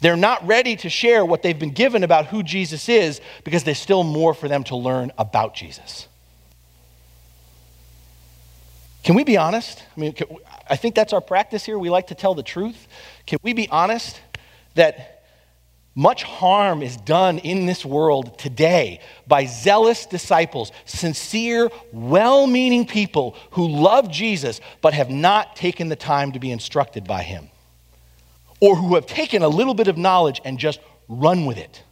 They're 0.00 0.16
not 0.16 0.46
ready 0.46 0.76
to 0.76 0.88
share 0.88 1.24
what 1.24 1.42
they've 1.42 1.58
been 1.58 1.72
given 1.72 2.04
about 2.04 2.26
who 2.26 2.42
Jesus 2.42 2.88
is 2.88 3.20
because 3.44 3.64
there's 3.64 3.78
still 3.78 4.02
more 4.02 4.32
for 4.32 4.48
them 4.48 4.64
to 4.64 4.76
learn 4.76 5.12
about 5.18 5.54
Jesus. 5.54 6.08
Can 9.02 9.14
we 9.14 9.24
be 9.24 9.36
honest? 9.36 9.82
I 9.96 10.00
mean, 10.00 10.14
I 10.68 10.76
think 10.76 10.94
that's 10.94 11.12
our 11.12 11.20
practice 11.20 11.64
here. 11.64 11.78
We 11.78 11.90
like 11.90 12.08
to 12.08 12.14
tell 12.14 12.34
the 12.34 12.42
truth. 12.42 12.86
Can 13.26 13.38
we 13.42 13.52
be 13.52 13.68
honest 13.68 14.20
that 14.74 15.19
much 16.00 16.22
harm 16.22 16.82
is 16.82 16.96
done 16.96 17.36
in 17.38 17.66
this 17.66 17.84
world 17.84 18.38
today 18.38 19.00
by 19.28 19.44
zealous 19.44 20.06
disciples, 20.06 20.72
sincere, 20.86 21.68
well 21.92 22.46
meaning 22.46 22.86
people 22.86 23.36
who 23.50 23.68
love 23.68 24.10
Jesus 24.10 24.62
but 24.80 24.94
have 24.94 25.10
not 25.10 25.56
taken 25.56 25.90
the 25.90 25.96
time 25.96 26.32
to 26.32 26.38
be 26.38 26.50
instructed 26.50 27.06
by 27.06 27.22
him, 27.22 27.50
or 28.60 28.76
who 28.76 28.94
have 28.94 29.04
taken 29.04 29.42
a 29.42 29.48
little 29.48 29.74
bit 29.74 29.88
of 29.88 29.98
knowledge 29.98 30.40
and 30.42 30.58
just 30.58 30.80
run 31.06 31.44
with 31.44 31.58
it. 31.58 31.82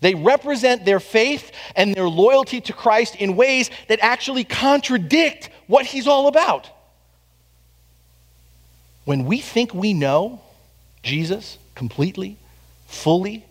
They 0.00 0.14
represent 0.14 0.84
their 0.84 1.00
faith 1.00 1.50
and 1.74 1.96
their 1.96 2.08
loyalty 2.08 2.60
to 2.60 2.72
Christ 2.72 3.16
in 3.16 3.34
ways 3.34 3.70
that 3.88 3.98
actually 4.02 4.44
contradict 4.44 5.50
what 5.66 5.84
he's 5.84 6.06
all 6.06 6.28
about. 6.28 6.70
When 9.04 9.24
we 9.24 9.40
think 9.40 9.74
we 9.74 9.94
know 9.94 10.42
Jesus 11.02 11.58
completely, 11.74 12.38
fully, 12.96 13.44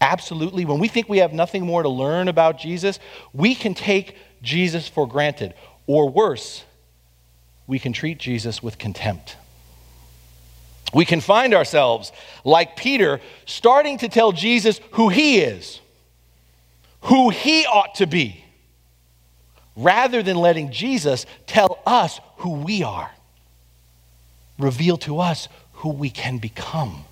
absolutely, 0.00 0.64
when 0.64 0.78
we 0.78 0.88
think 0.88 1.08
we 1.08 1.18
have 1.18 1.32
nothing 1.32 1.66
more 1.66 1.82
to 1.82 1.88
learn 1.88 2.28
about 2.28 2.58
Jesus, 2.58 2.98
we 3.32 3.54
can 3.54 3.74
take 3.74 4.16
Jesus 4.42 4.86
for 4.88 5.06
granted. 5.08 5.54
Or 5.86 6.08
worse, 6.08 6.64
we 7.66 7.78
can 7.78 7.92
treat 7.92 8.18
Jesus 8.18 8.62
with 8.62 8.78
contempt. 8.78 9.36
We 10.92 11.04
can 11.04 11.20
find 11.20 11.54
ourselves, 11.54 12.12
like 12.44 12.76
Peter, 12.76 13.20
starting 13.46 13.98
to 13.98 14.08
tell 14.08 14.32
Jesus 14.32 14.80
who 14.92 15.08
he 15.08 15.38
is, 15.38 15.80
who 17.02 17.30
he 17.30 17.64
ought 17.66 17.94
to 17.96 18.06
be, 18.06 18.44
rather 19.76 20.22
than 20.22 20.36
letting 20.36 20.72
Jesus 20.72 21.26
tell 21.46 21.78
us 21.86 22.20
who 22.38 22.54
we 22.54 22.82
are, 22.82 23.10
reveal 24.58 24.96
to 24.98 25.20
us 25.20 25.48
who 25.74 25.90
we 25.90 26.10
can 26.10 26.38
become. 26.38 27.04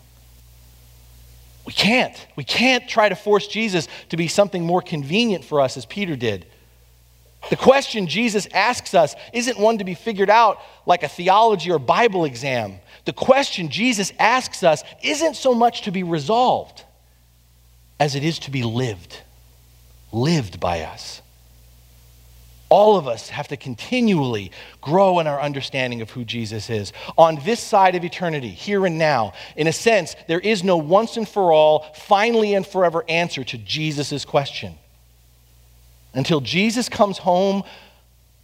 We 1.68 1.74
can't. 1.74 2.26
We 2.34 2.44
can't 2.44 2.88
try 2.88 3.10
to 3.10 3.14
force 3.14 3.46
Jesus 3.46 3.88
to 4.08 4.16
be 4.16 4.26
something 4.26 4.64
more 4.64 4.80
convenient 4.80 5.44
for 5.44 5.60
us 5.60 5.76
as 5.76 5.84
Peter 5.84 6.16
did. 6.16 6.46
The 7.50 7.56
question 7.56 8.06
Jesus 8.06 8.48
asks 8.54 8.94
us 8.94 9.14
isn't 9.34 9.60
one 9.60 9.76
to 9.76 9.84
be 9.84 9.92
figured 9.92 10.30
out 10.30 10.62
like 10.86 11.02
a 11.02 11.08
theology 11.08 11.70
or 11.70 11.78
Bible 11.78 12.24
exam. 12.24 12.76
The 13.04 13.12
question 13.12 13.68
Jesus 13.68 14.14
asks 14.18 14.62
us 14.62 14.82
isn't 15.02 15.36
so 15.36 15.52
much 15.52 15.82
to 15.82 15.90
be 15.90 16.02
resolved, 16.02 16.84
as 18.00 18.14
it 18.14 18.24
is 18.24 18.38
to 18.38 18.50
be 18.50 18.62
lived, 18.62 19.20
lived 20.10 20.58
by 20.58 20.80
us. 20.80 21.20
All 22.70 22.96
of 22.96 23.08
us 23.08 23.30
have 23.30 23.48
to 23.48 23.56
continually 23.56 24.52
grow 24.82 25.20
in 25.20 25.26
our 25.26 25.40
understanding 25.40 26.02
of 26.02 26.10
who 26.10 26.24
Jesus 26.24 26.68
is. 26.68 26.92
On 27.16 27.36
this 27.44 27.60
side 27.60 27.94
of 27.94 28.04
eternity, 28.04 28.50
here 28.50 28.84
and 28.84 28.98
now, 28.98 29.32
in 29.56 29.66
a 29.66 29.72
sense, 29.72 30.14
there 30.26 30.40
is 30.40 30.62
no 30.62 30.76
once 30.76 31.16
and 31.16 31.26
for 31.26 31.50
all, 31.52 31.86
finally 31.94 32.54
and 32.54 32.66
forever 32.66 33.04
answer 33.08 33.42
to 33.44 33.56
Jesus' 33.56 34.24
question. 34.26 34.74
Until 36.12 36.40
Jesus 36.40 36.88
comes 36.88 37.18
home, 37.18 37.62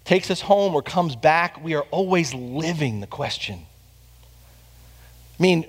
takes 0.04 0.30
us 0.30 0.40
home, 0.40 0.74
or 0.74 0.82
comes 0.82 1.16
back, 1.16 1.62
we 1.62 1.74
are 1.74 1.84
always 1.90 2.32
living 2.32 3.00
the 3.00 3.06
question. 3.06 3.60
I 5.38 5.42
mean, 5.42 5.66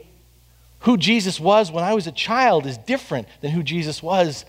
who 0.82 0.98
Jesus 0.98 1.40
was 1.40 1.72
when 1.72 1.84
I 1.84 1.94
was 1.94 2.08
a 2.08 2.12
child 2.12 2.66
is 2.66 2.78
different 2.78 3.28
than 3.42 3.52
who 3.52 3.64
Jesus 3.64 4.04
was 4.04 4.46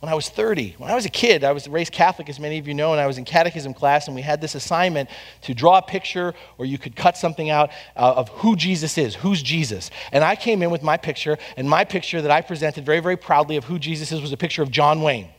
when 0.00 0.12
I 0.12 0.14
was 0.14 0.28
30. 0.28 0.76
When 0.78 0.90
I 0.90 0.94
was 0.94 1.06
a 1.06 1.10
kid, 1.10 1.42
I 1.42 1.52
was 1.52 1.68
raised 1.68 1.92
Catholic, 1.92 2.28
as 2.28 2.38
many 2.38 2.58
of 2.58 2.68
you 2.68 2.74
know, 2.74 2.92
and 2.92 3.00
I 3.00 3.06
was 3.06 3.18
in 3.18 3.24
catechism 3.24 3.74
class, 3.74 4.06
and 4.06 4.14
we 4.14 4.22
had 4.22 4.40
this 4.40 4.54
assignment 4.54 5.10
to 5.42 5.54
draw 5.54 5.78
a 5.78 5.82
picture, 5.82 6.34
or 6.56 6.66
you 6.66 6.78
could 6.78 6.94
cut 6.94 7.16
something 7.16 7.50
out 7.50 7.70
uh, 7.96 8.14
of 8.16 8.28
who 8.28 8.54
Jesus 8.54 8.96
is, 8.96 9.16
who's 9.16 9.42
Jesus. 9.42 9.90
And 10.12 10.22
I 10.22 10.36
came 10.36 10.62
in 10.62 10.70
with 10.70 10.82
my 10.82 10.96
picture, 10.96 11.36
and 11.56 11.68
my 11.68 11.84
picture 11.84 12.22
that 12.22 12.30
I 12.30 12.42
presented 12.42 12.86
very, 12.86 13.00
very 13.00 13.16
proudly 13.16 13.56
of 13.56 13.64
who 13.64 13.78
Jesus 13.78 14.12
is 14.12 14.20
was 14.20 14.32
a 14.32 14.36
picture 14.36 14.62
of 14.62 14.70
John 14.70 15.02
Wayne. 15.02 15.30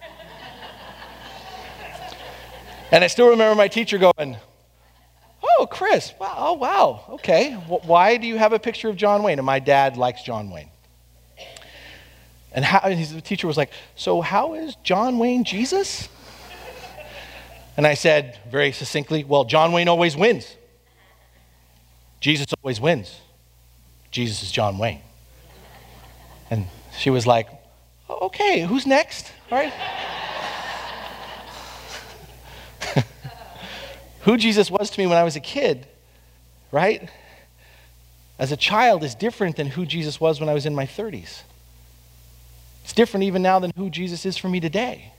and 2.90 3.04
I 3.04 3.06
still 3.06 3.28
remember 3.28 3.54
my 3.54 3.68
teacher 3.68 3.98
going, 3.98 4.36
Oh, 5.58 5.66
Chris, 5.66 6.12
wow, 6.18 6.34
oh, 6.36 6.52
wow, 6.54 7.04
okay. 7.10 7.52
Why 7.52 8.16
do 8.16 8.26
you 8.26 8.36
have 8.36 8.52
a 8.52 8.58
picture 8.58 8.88
of 8.88 8.96
John 8.96 9.22
Wayne? 9.22 9.38
And 9.38 9.46
my 9.46 9.58
dad 9.58 9.96
likes 9.96 10.22
John 10.22 10.50
Wayne. 10.50 10.70
And, 12.56 12.64
how, 12.64 12.80
and 12.82 12.98
his 12.98 13.22
teacher 13.22 13.46
was 13.46 13.58
like, 13.58 13.70
So, 13.94 14.22
how 14.22 14.54
is 14.54 14.74
John 14.82 15.18
Wayne 15.18 15.44
Jesus? 15.44 16.08
And 17.76 17.86
I 17.86 17.92
said 17.92 18.38
very 18.50 18.72
succinctly, 18.72 19.22
Well, 19.24 19.44
John 19.44 19.72
Wayne 19.72 19.88
always 19.88 20.16
wins. 20.16 20.56
Jesus 22.20 22.46
always 22.62 22.80
wins. 22.80 23.20
Jesus 24.10 24.42
is 24.42 24.50
John 24.50 24.78
Wayne. 24.78 25.02
And 26.50 26.66
she 26.98 27.10
was 27.10 27.26
like, 27.26 27.48
Okay, 28.08 28.62
who's 28.62 28.86
next? 28.86 29.30
All 29.52 29.58
right. 29.58 29.72
Who 34.22 34.38
Jesus 34.38 34.70
was 34.70 34.90
to 34.90 34.98
me 34.98 35.06
when 35.06 35.18
I 35.18 35.22
was 35.22 35.36
a 35.36 35.40
kid, 35.40 35.86
right? 36.72 37.10
As 38.38 38.50
a 38.50 38.56
child 38.56 39.04
is 39.04 39.14
different 39.14 39.56
than 39.56 39.68
who 39.68 39.86
Jesus 39.86 40.18
was 40.18 40.40
when 40.40 40.48
I 40.48 40.54
was 40.54 40.66
in 40.66 40.74
my 40.74 40.86
30s. 40.86 41.42
It's 42.86 42.92
different 42.92 43.24
even 43.24 43.42
now 43.42 43.58
than 43.58 43.72
who 43.76 43.90
Jesus 43.90 44.24
is 44.24 44.36
for 44.36 44.48
me 44.48 44.60
today. 44.60 45.12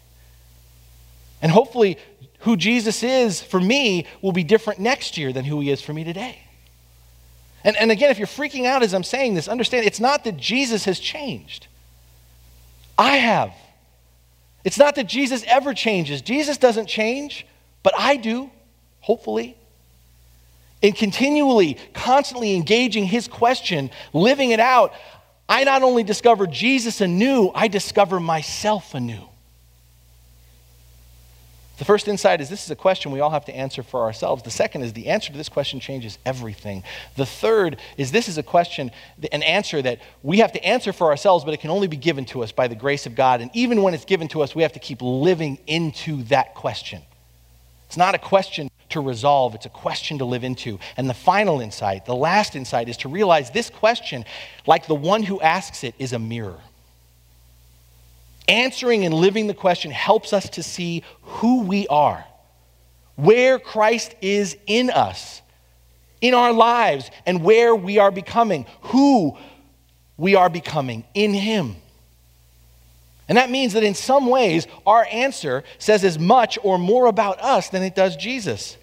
And 1.42 1.52
hopefully, 1.52 1.98
who 2.40 2.56
Jesus 2.56 3.04
is 3.04 3.42
for 3.42 3.60
me 3.60 4.06
will 4.22 4.32
be 4.32 4.46
different 4.46 4.80
next 4.80 5.18
year 5.18 5.34
than 5.34 5.44
who 5.44 5.60
he 5.60 5.70
is 5.70 5.82
for 5.82 5.92
me 5.92 6.06
today. 6.06 6.40
And, 7.66 7.76
and 7.76 7.92
again, 7.92 8.10
if 8.10 8.20
you're 8.20 8.26
freaking 8.26 8.68
out 8.68 8.84
as 8.84 8.94
I'm 8.94 9.04
saying 9.04 9.34
this, 9.34 9.50
understand 9.50 9.86
it's 9.86 10.00
not 10.00 10.24
that 10.24 10.38
Jesus 10.38 10.86
has 10.86 10.98
changed. 10.98 11.68
I 12.98 13.18
have. 13.18 13.52
It's 14.64 14.80
not 14.80 14.96
that 14.96 15.08
Jesus 15.08 15.44
ever 15.46 15.74
changes. 15.74 16.22
Jesus 16.22 16.56
doesn't 16.58 16.88
change, 16.88 17.46
but 17.84 17.94
I 17.98 18.16
do, 18.16 18.50
hopefully. 19.02 19.58
In 20.82 20.94
continually, 20.94 21.78
constantly 21.94 22.56
engaging 22.56 23.04
his 23.04 23.28
question, 23.28 23.90
living 24.14 24.52
it 24.52 24.62
out, 24.62 24.94
I 25.50 25.64
not 25.64 25.84
only 25.84 26.04
discover 26.04 26.46
Jesus 26.48 27.02
anew, 27.02 27.52
I 27.56 27.68
discover 27.68 28.20
myself 28.20 28.94
anew. 28.94 29.28
The 31.78 31.86
first 31.86 32.08
insight 32.08 32.42
is 32.42 32.50
this 32.50 32.66
is 32.66 32.72
a 32.72 32.76
question 32.76 33.12
we 33.12 33.20
all 33.20 33.30
have 33.30 33.46
to 33.46 33.56
answer 33.56 33.84
for 33.84 34.02
ourselves. 34.02 34.42
The 34.42 34.50
second 34.50 34.82
is 34.82 34.94
the 34.94 35.08
answer 35.08 35.32
to 35.32 35.38
this 35.38 35.48
question 35.48 35.80
changes 35.80 36.18
everything. 36.26 36.84
The 37.16 37.26
third 37.26 37.78
is 37.98 38.12
this 38.12 38.28
is 38.28 38.40
a 38.40 38.44
question, 38.44 38.92
an 39.32 39.44
answer 39.44 39.82
that 39.84 40.00
we 40.24 40.40
have 40.40 40.52
to 40.54 40.66
answer 40.66 40.92
for 40.92 41.08
ourselves, 41.08 41.46
but 41.46 41.54
it 41.54 41.60
can 41.60 41.70
only 41.70 41.88
be 41.88 41.98
given 41.98 42.26
to 42.26 42.42
us 42.42 42.52
by 42.52 42.68
the 42.68 42.76
grace 42.76 43.06
of 43.06 43.14
God. 43.14 43.42
And 43.42 43.52
even 43.54 43.84
when 43.84 43.94
it's 43.94 44.06
given 44.06 44.28
to 44.30 44.42
us, 44.42 44.56
we 44.56 44.64
have 44.64 44.74
to 44.74 44.80
keep 44.80 45.04
living 45.04 45.60
into 45.68 46.24
that 46.24 46.56
question. 46.56 47.04
It's 47.86 47.98
not 47.98 48.16
a 48.16 48.20
question 48.20 48.72
to 48.90 49.02
resolve, 49.02 49.56
it's 49.56 49.66
a 49.66 49.70
question 49.70 50.20
to 50.20 50.26
live 50.26 50.44
into. 50.44 50.80
And 50.96 51.10
the 51.10 51.14
final 51.14 51.60
insight, 51.60 52.06
the 52.06 52.16
last 52.16 52.56
insight, 52.56 52.90
is 52.90 52.98
to 52.98 53.10
realize 53.10 53.52
this 53.52 53.70
question, 53.70 54.26
like 54.66 54.88
the 54.88 54.96
one 54.96 55.24
who 55.24 55.42
asks 55.42 55.84
it, 55.84 55.96
is 56.00 56.14
a 56.14 56.20
mirror. 56.20 56.60
Answering 58.48 59.06
and 59.06 59.14
living 59.14 59.48
the 59.48 59.54
question 59.54 59.92
helps 59.92 60.32
us 60.32 60.50
to 60.52 60.64
see 60.64 61.04
who 61.22 61.64
we 61.64 61.88
are, 61.88 62.26
where 63.16 63.60
Christ 63.60 64.16
is 64.22 64.58
in 64.68 64.90
us, 64.90 65.42
in 66.22 66.34
our 66.34 66.54
lives, 66.54 67.12
and 67.26 67.44
where 67.44 67.76
we 67.76 68.00
are 68.00 68.12
becoming, 68.12 68.66
who 68.82 69.38
we 70.16 70.36
are 70.36 70.50
becoming 70.50 71.04
in 71.14 71.34
Him. 71.34 71.76
And 73.28 73.38
that 73.38 73.50
means 73.50 73.74
that 73.74 73.84
in 73.84 73.94
some 73.94 74.28
ways, 74.28 74.68
our 74.86 75.06
answer 75.12 75.64
says 75.80 76.04
as 76.04 76.18
much 76.18 76.58
or 76.64 76.78
more 76.78 77.08
about 77.08 77.42
us 77.42 77.70
than 77.70 77.84
it 77.84 77.96
does 77.96 78.16
Jesus. 78.16 78.78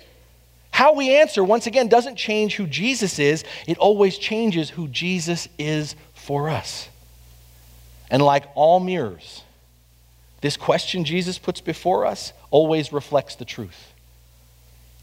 How 0.70 0.92
we 0.92 1.16
answer, 1.16 1.42
once 1.42 1.66
again, 1.66 1.88
doesn't 1.88 2.16
change 2.16 2.56
who 2.56 2.66
Jesus 2.66 3.18
is, 3.18 3.44
it 3.66 3.78
always 3.78 4.18
changes 4.18 4.70
who 4.70 4.88
Jesus 4.88 5.48
is 5.58 5.94
for 6.14 6.50
us. 6.50 6.88
And 8.10 8.20
like 8.20 8.44
all 8.54 8.80
mirrors, 8.80 9.42
this 10.40 10.56
question 10.56 11.04
Jesus 11.04 11.38
puts 11.38 11.60
before 11.60 12.04
us 12.04 12.32
always 12.50 12.92
reflects 12.92 13.36
the 13.36 13.46
truth. 13.46 13.92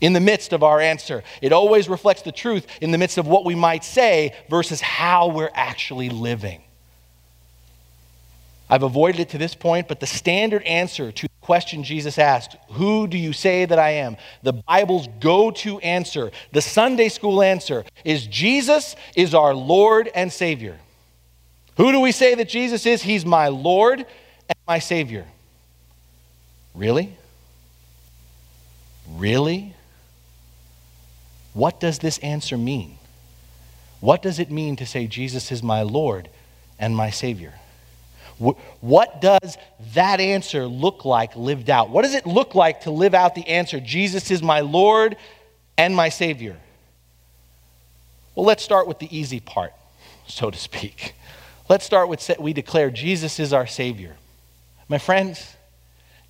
In 0.02 0.14
the 0.14 0.20
midst 0.20 0.52
of 0.52 0.62
our 0.62 0.80
answer, 0.80 1.24
it 1.42 1.52
always 1.52 1.88
reflects 1.88 2.24
the 2.24 2.32
truth 2.32 2.68
in 2.82 2.92
the 2.92 2.98
midst 2.98 3.18
of 3.18 3.28
what 3.28 3.46
we 3.46 3.56
might 3.56 3.84
say 3.84 4.36
versus 4.50 4.82
how 4.82 5.30
we're 5.30 5.52
actually 5.54 6.10
living. 6.10 6.62
I've 8.72 8.84
avoided 8.84 9.20
it 9.20 9.30
to 9.30 9.38
this 9.38 9.54
point, 9.54 9.90
but 9.90 10.00
the 10.00 10.08
standard 10.08 10.64
answer 10.64 11.12
to 11.12 11.24
the 11.24 11.46
question 11.46 11.84
Jesus 11.84 12.18
asked, 12.18 12.56
Who 12.70 13.06
do 13.06 13.18
you 13.18 13.34
say 13.34 13.66
that 13.66 13.78
I 13.78 13.90
am? 13.96 14.16
The 14.44 14.54
Bible's 14.54 15.10
go 15.20 15.52
to 15.52 15.80
answer, 15.80 16.32
the 16.54 16.62
Sunday 16.62 17.10
school 17.10 17.42
answer, 17.42 17.84
is 18.06 18.26
Jesus 18.26 18.96
is 19.14 19.36
our 19.36 19.54
Lord 19.54 20.10
and 20.16 20.32
Savior. 20.32 20.80
Who 21.76 21.92
do 21.92 22.00
we 22.00 22.14
say 22.14 22.34
that 22.36 22.48
Jesus 22.48 22.86
is? 22.86 23.02
He's 23.02 23.26
my 23.26 23.50
Lord 23.50 24.00
and 24.00 24.58
my 24.66 24.80
Savior. 24.80 25.26
Really? 26.74 27.14
Really? 29.18 29.76
What 31.54 31.82
does 31.82 32.00
this 32.00 32.20
answer 32.20 32.58
mean? 32.58 32.98
What 34.00 34.22
does 34.22 34.40
it 34.40 34.50
mean 34.50 34.78
to 34.78 34.86
say 34.86 35.08
Jesus 35.08 35.52
is 35.52 35.62
my 35.62 35.82
Lord 35.82 36.30
and 36.80 36.96
my 36.96 37.10
Savior? 37.10 37.56
What 38.42 39.22
does 39.22 39.58
that 39.94 40.20
answer 40.20 40.66
look 40.66 41.06
like 41.06 41.36
lived 41.36 41.70
out? 41.70 41.90
What 41.90 42.02
does 42.02 42.16
it 42.16 42.26
look 42.26 42.56
like 42.56 42.82
to 42.82 42.92
live 42.92 43.14
out 43.14 43.36
the 43.36 43.48
answer, 43.48 43.80
Jesus 43.80 44.32
is 44.32 44.42
my 44.42 44.62
Lord 44.62 45.16
and 45.78 45.96
my 45.96 46.10
Savior? 46.10 46.58
Well, 48.34 48.46
let's 48.46 48.64
start 48.64 48.88
with 48.88 49.00
the 49.00 49.16
easy 49.16 49.40
part, 49.40 49.74
so 50.28 50.50
to 50.50 50.58
speak. 50.58 51.14
Let's 51.70 51.86
start 51.86 52.10
with 52.10 52.30
we 52.40 52.54
declare 52.54 52.90
Jesus 52.90 53.40
is 53.40 53.54
our 53.54 53.68
Savior. 53.68 54.16
My 54.90 54.98
friends, 54.98 55.56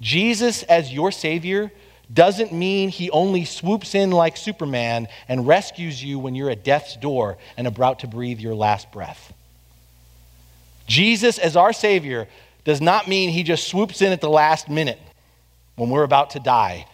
Jesus 0.02 0.64
as 0.64 0.92
your 0.94 1.12
Savior 1.12 1.72
doesn't 2.14 2.52
mean 2.52 2.90
he 2.90 3.10
only 3.12 3.46
swoops 3.46 3.96
in 3.96 4.12
like 4.12 4.36
Superman 4.36 5.08
and 5.30 5.48
rescues 5.48 6.04
you 6.04 6.20
when 6.20 6.36
you're 6.36 6.50
at 6.50 6.64
death's 6.64 6.98
door 6.98 7.38
and 7.56 7.68
about 7.68 8.00
to 8.00 8.08
breathe 8.08 8.40
your 8.40 8.56
last 8.56 8.92
breath. 8.92 9.34
Jesus 10.88 11.38
as 11.38 11.56
our 11.56 11.74
Savior 11.74 12.28
does 12.64 12.82
not 12.82 13.08
mean 13.08 13.30
he 13.30 13.44
just 13.44 13.68
swoops 13.68 14.02
in 14.02 14.12
at 14.12 14.22
the 14.22 14.30
last 14.30 14.70
minute 14.70 15.00
when 15.76 15.90
we're 15.90 16.04
about 16.04 16.32
to 16.32 16.40
die. 16.40 16.86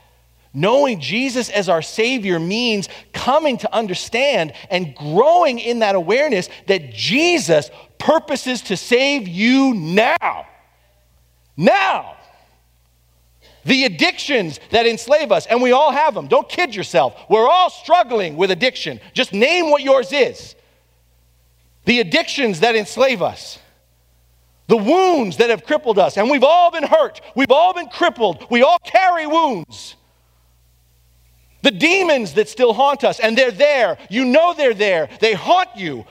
Knowing 0.54 1.00
Jesus 1.00 1.50
as 1.50 1.70
our 1.70 1.82
Savior 1.82 2.40
means 2.40 2.90
coming 3.14 3.58
to 3.58 3.74
understand 3.74 4.54
and 4.70 4.96
growing 4.96 5.60
in 5.60 5.80
that 5.80 5.96
awareness 5.96 6.50
that 6.68 6.94
Jesus 6.94 7.70
purposes 8.00 8.62
to 8.64 8.78
save 8.78 9.28
you 9.28 9.74
now. 9.74 10.48
Now. 11.56 12.16
The 13.66 13.84
addictions 13.84 14.60
that 14.72 14.88
enslave 14.88 15.32
us, 15.32 15.46
and 15.46 15.62
we 15.62 15.74
all 15.74 15.92
have 15.92 16.14
them. 16.14 16.28
Don't 16.28 16.48
kid 16.48 16.74
yourself. 16.74 17.16
We're 17.30 17.48
all 17.48 17.70
struggling 17.70 18.38
with 18.38 18.50
addiction. 18.50 19.02
Just 19.14 19.34
name 19.34 19.70
what 19.70 19.84
yours 19.84 20.14
is. 20.14 20.56
The 21.84 22.00
addictions 22.00 22.62
that 22.62 22.76
enslave 22.78 23.22
us 23.22 23.60
the 24.68 24.78
wounds 24.78 25.38
that 25.38 25.50
have 25.50 25.64
crippled 25.64 25.98
us. 25.98 26.18
And 26.18 26.30
we've 26.30 26.44
all 26.44 26.72
been 26.72 26.84
hurt. 26.84 27.22
We've 27.36 27.52
all 27.52 27.74
been 27.74 27.88
crippled. 27.88 28.46
We 28.50 28.64
all 28.64 28.80
carry 28.80 29.26
wounds. 29.26 29.96
The 31.62 31.72
demons 31.72 32.34
that 32.34 32.50
still 32.50 32.74
haunt 32.74 33.04
us, 33.04 33.20
and 33.20 33.38
they're 33.38 33.52
there. 33.52 33.98
You 34.10 34.26
know 34.26 34.54
they're 34.54 34.74
there. 34.74 35.10
They 35.20 35.34
haunt 35.34 35.70
you 35.76 36.06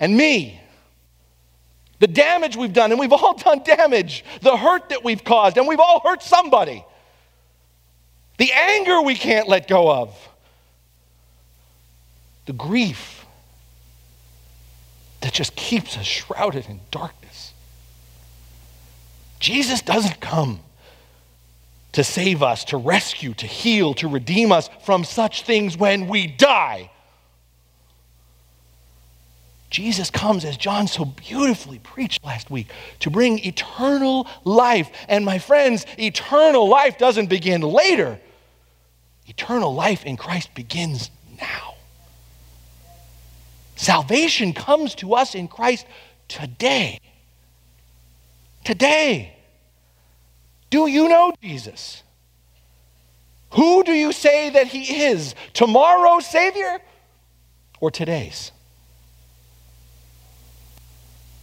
and 0.00 0.16
me. 0.16 0.60
the 2.00 2.06
damage 2.06 2.56
we've 2.56 2.72
done, 2.72 2.92
and 2.92 3.00
we've 3.00 3.12
all 3.12 3.34
done 3.38 3.62
damage, 3.64 4.24
the 4.40 4.56
hurt 4.56 4.88
that 4.90 5.04
we've 5.04 5.24
caused, 5.24 5.56
and 5.56 5.66
we've 5.66 5.80
all 5.80 6.00
hurt 6.00 6.22
somebody, 6.22 6.84
the 8.36 8.52
anger 8.52 9.02
we 9.02 9.16
can't 9.16 9.48
let 9.48 9.66
go 9.66 9.90
of, 9.90 10.16
the 12.46 12.52
grief 12.52 13.26
that 15.20 15.32
just 15.32 15.56
keeps 15.56 15.98
us 15.98 16.06
shrouded 16.06 16.66
in 16.66 16.80
darkness. 16.90 17.52
Jesus 19.48 19.80
doesn't 19.80 20.20
come 20.20 20.60
to 21.92 22.04
save 22.04 22.42
us, 22.42 22.66
to 22.66 22.76
rescue, 22.76 23.32
to 23.32 23.46
heal, 23.46 23.94
to 23.94 24.06
redeem 24.06 24.52
us 24.52 24.68
from 24.84 25.04
such 25.04 25.44
things 25.44 25.74
when 25.74 26.06
we 26.06 26.26
die. 26.26 26.90
Jesus 29.70 30.10
comes, 30.10 30.44
as 30.44 30.58
John 30.58 30.86
so 30.86 31.06
beautifully 31.06 31.78
preached 31.78 32.22
last 32.22 32.50
week, 32.50 32.70
to 33.00 33.08
bring 33.08 33.38
eternal 33.38 34.28
life. 34.44 34.90
And 35.08 35.24
my 35.24 35.38
friends, 35.38 35.86
eternal 35.98 36.68
life 36.68 36.98
doesn't 36.98 37.30
begin 37.30 37.62
later. 37.62 38.20
Eternal 39.26 39.72
life 39.72 40.04
in 40.04 40.18
Christ 40.18 40.54
begins 40.54 41.10
now. 41.40 41.76
Salvation 43.76 44.52
comes 44.52 44.94
to 44.96 45.14
us 45.14 45.34
in 45.34 45.48
Christ 45.48 45.86
today. 46.28 47.00
Today. 48.62 49.36
Do 50.70 50.86
you 50.86 51.08
know 51.08 51.32
Jesus? 51.42 52.02
Who 53.52 53.82
do 53.82 53.92
you 53.92 54.12
say 54.12 54.50
that 54.50 54.66
he 54.66 55.04
is? 55.04 55.34
Tomorrow's 55.54 56.26
Savior 56.26 56.78
or 57.80 57.90
today's? 57.90 58.52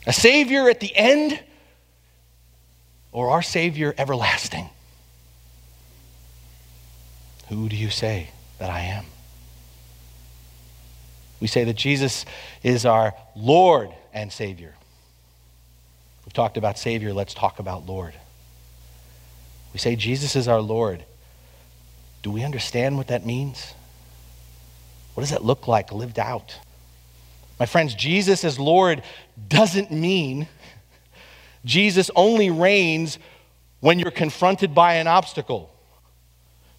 A 0.06 0.14
Savior 0.14 0.70
at 0.70 0.80
the 0.80 0.96
end 0.96 1.40
or 3.12 3.32
our 3.32 3.42
Savior 3.42 3.96
everlasting? 3.98 4.70
Who 7.50 7.70
do 7.70 7.76
you 7.76 7.90
say 7.90 8.30
that 8.60 8.70
I 8.70 8.82
am? 8.82 9.06
We 11.40 11.48
say 11.48 11.64
that 11.64 11.76
Jesus 11.76 12.26
is 12.64 12.86
our 12.86 13.14
Lord 13.36 13.90
and 14.14 14.32
Savior. 14.32 14.74
We've 16.26 16.34
talked 16.34 16.58
about 16.58 16.78
Savior, 16.78 17.14
let's 17.14 17.34
talk 17.34 17.60
about 17.60 17.86
Lord. 17.86 18.14
We 19.76 19.80
say 19.80 19.98
Jesus 19.98 20.38
is 20.38 20.48
our 20.48 20.62
Lord. 20.62 21.04
Do 22.24 22.32
we 22.32 22.46
understand 22.46 22.96
what 22.96 23.08
that 23.08 23.26
means? 23.26 23.74
What 25.14 25.20
does 25.20 25.32
that 25.32 25.44
look 25.44 25.68
like 25.68 25.92
lived 25.92 26.18
out? 26.18 26.58
My 27.60 27.66
friends, 27.66 27.94
Jesus 27.94 28.46
as 28.46 28.58
Lord 28.58 29.04
doesn't 29.50 29.92
mean 29.92 30.48
Jesus 31.66 32.10
only 32.16 32.50
reigns 32.50 33.20
when 33.82 34.00
you're 34.00 34.12
confronted 34.12 34.74
by 34.74 34.94
an 34.94 35.08
obstacle. 35.08 35.70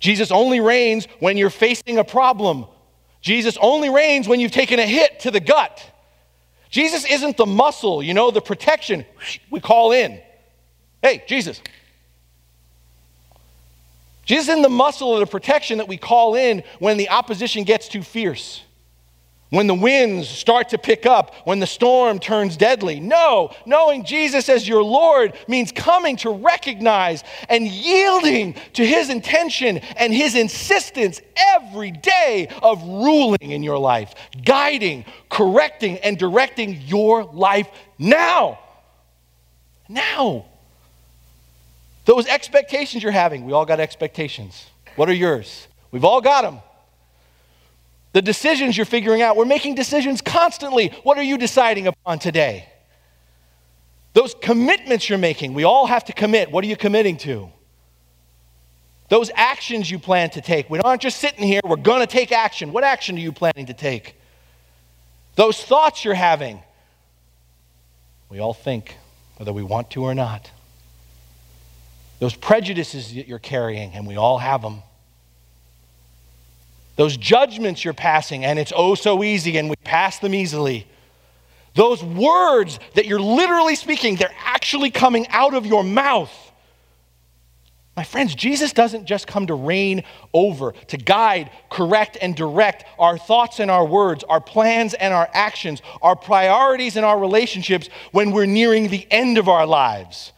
Jesus 0.00 0.30
only 0.30 0.60
reigns 0.60 1.06
when 1.20 1.36
you're 1.36 1.50
facing 1.50 1.98
a 1.98 2.04
problem. 2.04 2.64
Jesus 3.20 3.58
only 3.60 3.90
reigns 3.90 4.26
when 4.26 4.40
you've 4.40 4.52
taken 4.52 4.78
a 4.78 4.86
hit 4.86 5.20
to 5.20 5.30
the 5.30 5.40
gut. 5.40 5.84
Jesus 6.70 7.04
isn't 7.04 7.36
the 7.36 7.44
muscle, 7.44 8.02
you 8.02 8.14
know, 8.14 8.30
the 8.30 8.40
protection 8.40 9.04
we 9.50 9.60
call 9.60 9.92
in. 9.92 10.18
Hey, 11.02 11.22
Jesus. 11.26 11.60
Jesus 14.26 14.48
isn't 14.48 14.62
the 14.62 14.68
muscle 14.68 15.14
of 15.14 15.20
the 15.20 15.26
protection 15.26 15.78
that 15.78 15.88
we 15.88 15.96
call 15.96 16.34
in 16.34 16.62
when 16.78 16.98
the 16.98 17.08
opposition 17.08 17.64
gets 17.64 17.88
too 17.88 18.02
fierce 18.02 18.62
when 19.50 19.66
the 19.66 19.74
winds 19.74 20.28
start 20.28 20.70
to 20.70 20.78
pick 20.78 21.06
up, 21.06 21.34
when 21.44 21.60
the 21.60 21.66
storm 21.66 22.18
turns 22.18 22.56
deadly. 22.56 22.98
No, 22.98 23.52
knowing 23.64 24.04
Jesus 24.04 24.48
as 24.48 24.66
your 24.66 24.82
Lord 24.82 25.34
means 25.46 25.70
coming 25.70 26.16
to 26.18 26.30
recognize 26.30 27.22
and 27.48 27.66
yielding 27.66 28.54
to 28.74 28.84
his 28.84 29.08
intention 29.08 29.78
and 29.96 30.12
his 30.12 30.34
insistence 30.34 31.20
every 31.54 31.92
day 31.92 32.48
of 32.62 32.82
ruling 32.82 33.50
in 33.52 33.62
your 33.62 33.78
life, 33.78 34.14
guiding, 34.44 35.04
correcting, 35.30 35.98
and 35.98 36.18
directing 36.18 36.80
your 36.82 37.24
life 37.24 37.68
now. 37.98 38.58
Now. 39.88 40.46
Those 42.06 42.26
expectations 42.28 43.02
you're 43.02 43.12
having, 43.12 43.44
we 43.44 43.52
all 43.52 43.66
got 43.66 43.80
expectations. 43.80 44.66
What 44.94 45.10
are 45.10 45.14
yours? 45.14 45.68
We've 45.90 46.04
all 46.04 46.20
got 46.20 46.42
them. 46.42 46.60
The 48.12 48.22
decisions 48.22 48.76
you're 48.76 48.86
figuring 48.86 49.22
out, 49.22 49.36
we're 49.36 49.44
making 49.44 49.74
decisions 49.74 50.22
constantly. 50.22 50.88
What 51.02 51.18
are 51.18 51.22
you 51.22 51.36
deciding 51.36 51.88
upon 51.88 52.20
today? 52.20 52.68
Those 54.14 54.34
commitments 54.40 55.08
you're 55.08 55.18
making, 55.18 55.52
we 55.52 55.64
all 55.64 55.86
have 55.86 56.04
to 56.04 56.12
commit. 56.12 56.50
What 56.50 56.64
are 56.64 56.68
you 56.68 56.76
committing 56.76 57.18
to? 57.18 57.50
Those 59.08 59.30
actions 59.34 59.90
you 59.90 59.98
plan 59.98 60.30
to 60.30 60.40
take. 60.40 60.70
We 60.70 60.78
aren't 60.78 61.02
just 61.02 61.18
sitting 61.18 61.44
here, 61.44 61.60
we're 61.64 61.76
going 61.76 62.00
to 62.00 62.06
take 62.06 62.32
action. 62.32 62.72
What 62.72 62.84
action 62.84 63.16
are 63.16 63.20
you 63.20 63.32
planning 63.32 63.66
to 63.66 63.74
take? 63.74 64.14
Those 65.34 65.62
thoughts 65.62 66.04
you're 66.04 66.14
having. 66.14 66.62
We 68.28 68.38
all 68.38 68.54
think, 68.54 68.96
whether 69.36 69.52
we 69.52 69.64
want 69.64 69.90
to 69.90 70.04
or 70.04 70.14
not. 70.14 70.50
Those 72.18 72.34
prejudices 72.34 73.14
that 73.14 73.28
you're 73.28 73.38
carrying, 73.38 73.92
and 73.92 74.06
we 74.06 74.16
all 74.16 74.38
have 74.38 74.62
them 74.62 74.82
those 76.96 77.16
judgments 77.16 77.84
you're 77.84 77.94
passing, 77.94 78.44
and 78.44 78.58
it's 78.58 78.72
oh 78.74 78.94
so 78.94 79.22
easy, 79.22 79.58
and 79.58 79.68
we 79.68 79.76
pass 79.84 80.18
them 80.18 80.34
easily. 80.34 80.86
Those 81.74 82.02
words 82.02 82.78
that 82.94 83.04
you're 83.04 83.20
literally 83.20 83.76
speaking, 83.76 84.16
they're 84.16 84.34
actually 84.44 84.90
coming 84.90 85.26
out 85.28 85.52
of 85.52 85.66
your 85.66 85.84
mouth. 85.84 86.32
My 87.98 88.04
friends, 88.04 88.34
Jesus 88.34 88.72
doesn't 88.72 89.06
just 89.06 89.26
come 89.26 89.46
to 89.46 89.54
reign 89.54 90.04
over, 90.32 90.72
to 90.88 90.96
guide, 90.96 91.50
correct, 91.70 92.16
and 92.20 92.34
direct 92.34 92.84
our 92.98 93.18
thoughts 93.18 93.60
and 93.60 93.70
our 93.70 93.86
words, 93.86 94.24
our 94.24 94.40
plans 94.40 94.94
and 94.94 95.12
our 95.14 95.28
actions, 95.32 95.82
our 96.00 96.16
priorities 96.16 96.96
and 96.96 97.04
our 97.04 97.18
relationships 97.18 97.88
when 98.12 98.32
we're 98.32 98.46
nearing 98.46 98.88
the 98.88 99.06
end 99.10 99.36
of 99.36 99.48
our 99.48 99.66
lives 99.66 100.32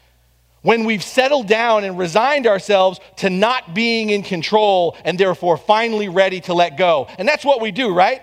when 0.63 0.85
we've 0.85 1.03
settled 1.03 1.47
down 1.47 1.85
and 1.85 1.99
resigned 1.99 2.47
ourselves 2.47 3.01
to 3.17 3.31
not 3.31 3.75
being 3.75 4.11
in 4.11 4.23
control 4.23 4.97
and 5.05 5.19
therefore 5.19 5.57
finally 5.57 6.09
ready 6.09 6.41
to 6.41 6.55
let 6.55 6.77
go. 6.77 7.09
And 7.19 7.29
that's 7.29 7.45
what 7.45 7.61
we 7.61 7.71
do, 7.71 7.95
right? 7.95 8.23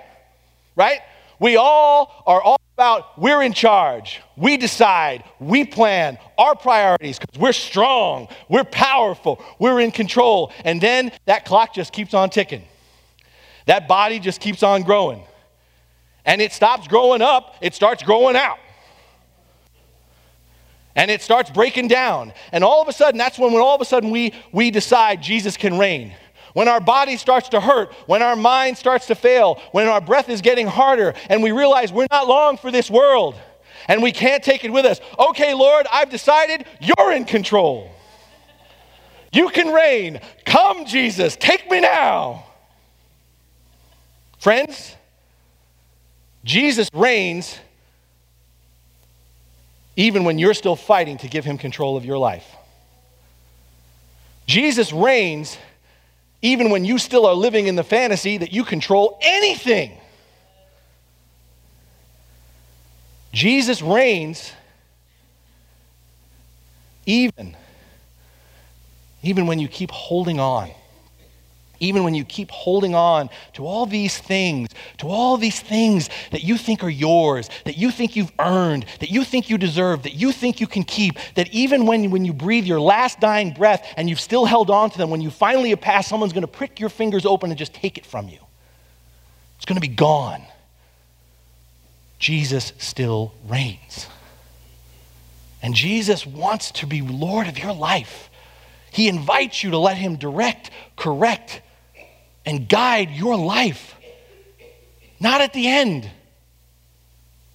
Right? 0.75 0.99
We 1.39 1.55
all 1.55 2.23
are 2.25 2.41
all 2.41 2.59
about 2.75 3.17
we're 3.17 3.41
in 3.41 3.53
charge. 3.53 4.21
We 4.35 4.57
decide, 4.57 5.23
we 5.39 5.63
plan 5.63 6.17
our 6.37 6.55
priorities 6.55 7.17
because 7.17 7.39
we're 7.39 7.53
strong, 7.53 8.27
we're 8.49 8.65
powerful, 8.65 9.41
we're 9.59 9.79
in 9.79 9.91
control. 9.91 10.51
And 10.65 10.81
then 10.81 11.13
that 11.25 11.45
clock 11.45 11.73
just 11.73 11.93
keeps 11.93 12.13
on 12.13 12.29
ticking. 12.29 12.63
That 13.65 13.87
body 13.87 14.19
just 14.19 14.41
keeps 14.41 14.61
on 14.61 14.83
growing. 14.83 15.23
And 16.25 16.41
it 16.41 16.51
stops 16.51 16.87
growing 16.87 17.21
up, 17.21 17.55
it 17.61 17.73
starts 17.73 18.03
growing 18.03 18.35
out 18.35 18.57
and 20.95 21.11
it 21.11 21.21
starts 21.21 21.49
breaking 21.49 21.87
down. 21.87 22.33
And 22.51 22.63
all 22.63 22.81
of 22.81 22.87
a 22.87 22.93
sudden, 22.93 23.17
that's 23.17 23.37
when, 23.37 23.51
when 23.51 23.61
all 23.61 23.75
of 23.75 23.81
a 23.81 23.85
sudden 23.85 24.11
we, 24.11 24.33
we 24.51 24.71
decide 24.71 25.21
Jesus 25.21 25.57
can 25.57 25.77
reign. 25.77 26.13
When 26.53 26.69
our 26.69 26.79
body 26.79 27.17
starts 27.17 27.49
to 27.49 27.59
hurt, 27.59 27.93
when 28.05 28.21
our 28.21 28.37
mind 28.37 28.77
starts 28.77 29.07
to 29.07 29.15
fail, 29.15 29.61
when 29.73 29.87
our 29.87 29.99
breath 29.99 30.29
is 30.29 30.39
getting 30.39 30.67
harder, 30.67 31.13
and 31.29 31.43
we 31.43 31.51
realize 31.51 31.91
we're 31.91 32.07
not 32.09 32.27
long 32.27 32.57
for 32.57 32.71
this 32.71 32.89
world 32.89 33.35
and 33.87 34.01
we 34.01 34.11
can't 34.11 34.43
take 34.43 34.63
it 34.63 34.71
with 34.71 34.85
us. 34.85 34.99
Okay, 35.19 35.53
Lord, 35.53 35.85
I've 35.91 36.09
decided 36.09 36.65
you're 36.79 37.11
in 37.11 37.25
control. 37.25 37.91
You 39.31 39.49
can 39.49 39.73
reign. 39.73 40.21
Come, 40.45 40.85
Jesus, 40.85 41.35
take 41.35 41.69
me 41.69 41.81
now. 41.81 42.45
Friends, 44.39 44.95
Jesus 46.43 46.89
reigns 46.93 47.59
even 49.95 50.23
when 50.23 50.37
you're 50.37 50.53
still 50.53 50.75
fighting 50.75 51.17
to 51.19 51.27
give 51.27 51.45
him 51.45 51.57
control 51.57 51.97
of 51.97 52.05
your 52.05 52.17
life. 52.17 52.45
Jesus 54.47 54.91
reigns 54.91 55.57
even 56.41 56.69
when 56.69 56.85
you 56.85 56.97
still 56.97 57.25
are 57.25 57.33
living 57.33 57.67
in 57.67 57.75
the 57.75 57.83
fantasy 57.83 58.37
that 58.37 58.51
you 58.51 58.63
control 58.63 59.17
anything. 59.21 59.97
Jesus 63.33 63.81
reigns 63.81 64.51
even 67.05 67.55
even 69.21 69.47
when 69.47 69.59
you 69.59 69.67
keep 69.67 69.91
holding 69.91 70.39
on 70.39 70.71
even 71.79 72.03
when 72.03 72.13
you 72.13 72.23
keep 72.23 72.49
holding 72.51 72.95
on 72.95 73.29
to 73.53 73.65
all 73.65 73.85
these 73.85 74.17
things, 74.17 74.69
to 74.97 75.07
all 75.07 75.37
these 75.37 75.59
things 75.59 76.09
that 76.31 76.43
you 76.43 76.57
think 76.57 76.83
are 76.83 76.89
yours, 76.89 77.49
that 77.65 77.77
you 77.77 77.91
think 77.91 78.15
you've 78.15 78.31
earned, 78.39 78.85
that 78.99 79.09
you 79.09 79.23
think 79.23 79.49
you 79.49 79.57
deserve, 79.57 80.03
that 80.03 80.15
you 80.15 80.31
think 80.31 80.59
you 80.59 80.67
can 80.67 80.83
keep, 80.83 81.17
that 81.35 81.49
even 81.53 81.85
when, 81.85 82.11
when 82.11 82.25
you 82.25 82.33
breathe 82.33 82.65
your 82.65 82.81
last 82.81 83.19
dying 83.19 83.51
breath 83.51 83.93
and 83.97 84.09
you've 84.09 84.19
still 84.19 84.45
held 84.45 84.69
on 84.69 84.89
to 84.89 84.97
them, 84.97 85.09
when 85.09 85.21
you 85.21 85.29
finally 85.29 85.69
have 85.69 85.81
passed, 85.81 86.09
someone's 86.09 86.33
going 86.33 86.41
to 86.41 86.47
prick 86.47 86.79
your 86.79 86.89
fingers 86.89 87.25
open 87.25 87.49
and 87.49 87.57
just 87.57 87.73
take 87.73 87.97
it 87.97 88.05
from 88.05 88.29
you. 88.29 88.39
It's 89.57 89.65
going 89.65 89.81
to 89.81 89.87
be 89.87 89.93
gone. 89.93 90.43
Jesus 92.19 92.73
still 92.77 93.33
reigns. 93.47 94.07
And 95.61 95.73
Jesus 95.73 96.25
wants 96.25 96.71
to 96.73 96.85
be 96.85 97.01
Lord 97.01 97.47
of 97.47 97.57
your 97.57 97.73
life. 97.73 98.29
He 98.91 99.07
invites 99.07 99.63
you 99.63 99.71
to 99.71 99.77
let 99.77 99.97
Him 99.97 100.15
direct, 100.15 100.69
correct, 100.95 101.61
and 102.45 102.67
guide 102.69 103.11
your 103.11 103.35
life. 103.35 103.95
Not 105.19 105.41
at 105.41 105.53
the 105.53 105.67
end. 105.67 106.09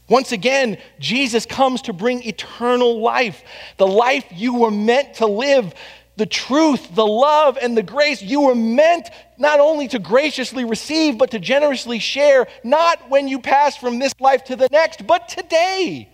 Once 0.08 0.32
again, 0.32 0.76
Jesus 0.98 1.46
comes 1.46 1.82
to 1.82 1.92
bring 1.92 2.24
eternal 2.24 3.00
life, 3.00 3.44
the 3.76 3.86
life 3.86 4.24
you 4.32 4.54
were 4.54 4.70
meant 4.70 5.14
to 5.14 5.26
live, 5.26 5.72
the 6.16 6.26
truth, 6.26 6.94
the 6.96 7.06
love, 7.06 7.56
and 7.62 7.76
the 7.76 7.82
grace 7.82 8.20
you 8.20 8.40
were 8.40 8.54
meant 8.54 9.08
not 9.38 9.60
only 9.60 9.86
to 9.88 9.98
graciously 10.00 10.64
receive, 10.64 11.16
but 11.16 11.30
to 11.30 11.38
generously 11.38 12.00
share, 12.00 12.48
not 12.64 13.08
when 13.08 13.28
you 13.28 13.38
pass 13.38 13.76
from 13.76 14.00
this 14.00 14.12
life 14.20 14.44
to 14.44 14.56
the 14.56 14.68
next, 14.72 15.06
but 15.06 15.28
today. 15.28 16.08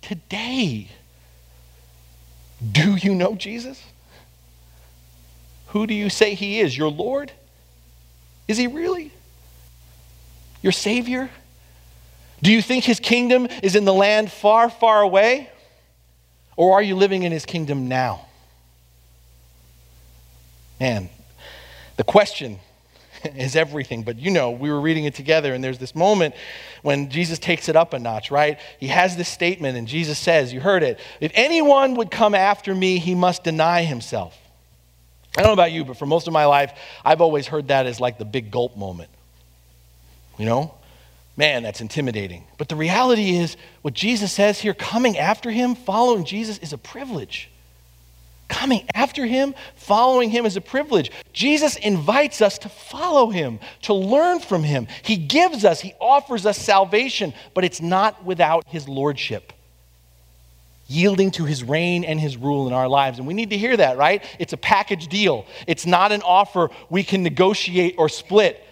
Today. 0.00 0.88
Do 2.72 2.94
you 2.94 3.14
know 3.14 3.34
Jesus? 3.34 3.82
Who 5.68 5.86
do 5.86 5.94
you 5.94 6.08
say 6.08 6.34
he 6.34 6.60
is? 6.60 6.78
Your 6.78 6.90
Lord? 6.90 7.32
Is 8.46 8.56
he 8.56 8.66
really? 8.66 9.12
Your 10.62 10.72
Savior? 10.72 11.30
Do 12.42 12.52
you 12.52 12.60
think 12.60 12.84
his 12.84 13.00
kingdom 13.00 13.48
is 13.62 13.74
in 13.74 13.84
the 13.84 13.94
land 13.94 14.30
far, 14.30 14.68
far 14.68 15.02
away? 15.02 15.48
Or 16.56 16.74
are 16.74 16.82
you 16.82 16.94
living 16.94 17.22
in 17.22 17.32
his 17.32 17.46
kingdom 17.46 17.88
now? 17.88 18.26
Man, 20.78 21.08
the 21.96 22.04
question 22.04 22.58
is 23.36 23.56
everything. 23.56 24.02
But 24.02 24.18
you 24.18 24.30
know, 24.30 24.50
we 24.50 24.70
were 24.70 24.80
reading 24.80 25.04
it 25.04 25.14
together, 25.14 25.54
and 25.54 25.62
there's 25.62 25.78
this 25.78 25.94
moment 25.94 26.34
when 26.82 27.10
Jesus 27.10 27.38
takes 27.38 27.68
it 27.68 27.76
up 27.76 27.92
a 27.92 27.98
notch, 27.98 28.30
right? 28.30 28.58
He 28.78 28.88
has 28.88 29.16
this 29.16 29.28
statement, 29.28 29.76
and 29.78 29.88
Jesus 29.88 30.18
says, 30.18 30.52
You 30.52 30.60
heard 30.60 30.82
it. 30.82 31.00
If 31.20 31.32
anyone 31.34 31.94
would 31.94 32.10
come 32.10 32.34
after 32.34 32.74
me, 32.74 32.98
he 32.98 33.14
must 33.14 33.44
deny 33.44 33.82
himself. 33.82 34.38
I 35.36 35.42
don't 35.42 35.48
know 35.48 35.54
about 35.54 35.72
you, 35.72 35.84
but 35.84 35.96
for 35.96 36.06
most 36.06 36.26
of 36.26 36.32
my 36.32 36.46
life, 36.46 36.72
I've 37.04 37.20
always 37.20 37.46
heard 37.46 37.68
that 37.68 37.86
as 37.86 38.00
like 38.00 38.18
the 38.18 38.24
big 38.24 38.50
gulp 38.50 38.76
moment. 38.76 39.10
You 40.38 40.46
know? 40.46 40.74
Man, 41.36 41.64
that's 41.64 41.80
intimidating. 41.80 42.44
But 42.58 42.68
the 42.68 42.76
reality 42.76 43.36
is, 43.36 43.56
what 43.82 43.94
Jesus 43.94 44.32
says 44.32 44.60
here, 44.60 44.74
coming 44.74 45.18
after 45.18 45.50
him, 45.50 45.74
following 45.74 46.24
Jesus, 46.24 46.58
is 46.58 46.72
a 46.72 46.78
privilege. 46.78 47.50
Coming 48.46 48.86
after 48.94 49.26
him, 49.26 49.54
following 49.74 50.30
him 50.30 50.46
is 50.46 50.56
a 50.56 50.60
privilege. 50.60 51.10
Jesus 51.32 51.74
invites 51.76 52.40
us 52.40 52.58
to 52.58 52.68
follow 52.68 53.30
him, 53.30 53.58
to 53.82 53.94
learn 53.94 54.38
from 54.38 54.62
him. 54.62 54.86
He 55.02 55.16
gives 55.16 55.64
us, 55.64 55.80
he 55.80 55.94
offers 56.00 56.46
us 56.46 56.58
salvation, 56.58 57.34
but 57.54 57.64
it's 57.64 57.80
not 57.80 58.24
without 58.24 58.64
his 58.68 58.88
lordship. 58.88 59.53
Yielding 60.94 61.32
to 61.32 61.44
his 61.44 61.64
reign 61.64 62.04
and 62.04 62.20
his 62.20 62.36
rule 62.36 62.66
in 62.68 62.72
our 62.72 62.88
lives. 62.88 63.18
And 63.18 63.26
we 63.26 63.34
need 63.34 63.50
to 63.50 63.58
hear 63.58 63.76
that, 63.76 63.96
right? 63.96 64.22
It's 64.38 64.52
a 64.52 64.56
package 64.56 65.08
deal. 65.08 65.46
It's 65.66 65.86
not 65.86 66.12
an 66.12 66.22
offer 66.22 66.70
we 66.88 67.02
can 67.02 67.22
negotiate 67.22 67.96
or 67.98 68.08
split. 68.08 68.64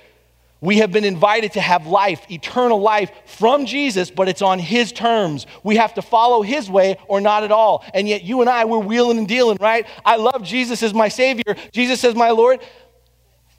We 0.63 0.79
have 0.79 0.93
been 0.93 1.05
invited 1.05 1.55
to 1.55 1.61
have 1.61 1.89
life, 1.89 2.25
eternal 2.31 2.81
life 2.81 3.11
from 3.27 3.67
Jesus, 3.67 4.13
but 4.13 4.29
it's 4.29 4.43
on 4.43 4.61
His 4.61 4.93
terms. 4.93 5.45
We 5.65 5.75
have 5.75 5.95
to 5.95 6.03
follow 6.03 6.43
His 6.43 6.71
way 6.71 6.99
or 7.09 7.21
not 7.21 7.43
at 7.43 7.51
all. 7.51 7.85
And 7.93 8.09
yet, 8.09 8.23
you 8.23 8.41
and 8.43 8.49
I, 8.49 8.65
we're 8.65 8.79
wheeling 8.79 9.19
and 9.19 9.27
dealing, 9.27 9.59
right? 9.61 9.85
I 10.05 10.17
love 10.17 10.45
Jesus 10.45 10.85
as 10.85 10.95
my 10.95 11.09
Savior. 11.09 11.57
Jesus 11.73 12.05
as 12.05 12.15
my 12.15 12.31
Lord. 12.31 12.61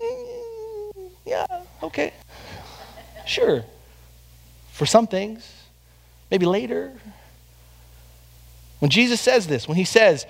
Mm, 0.01 1.11
yeah, 1.25 1.45
okay. 1.83 2.13
Sure. 3.27 3.65
For 4.71 4.85
some 4.85 5.05
things, 5.05 5.51
maybe 6.31 6.45
later. 6.45 6.93
When 8.83 8.89
Jesus 8.89 9.21
says 9.21 9.47
this, 9.47 9.65
when 9.65 9.77
He 9.77 9.85
says, 9.85 10.25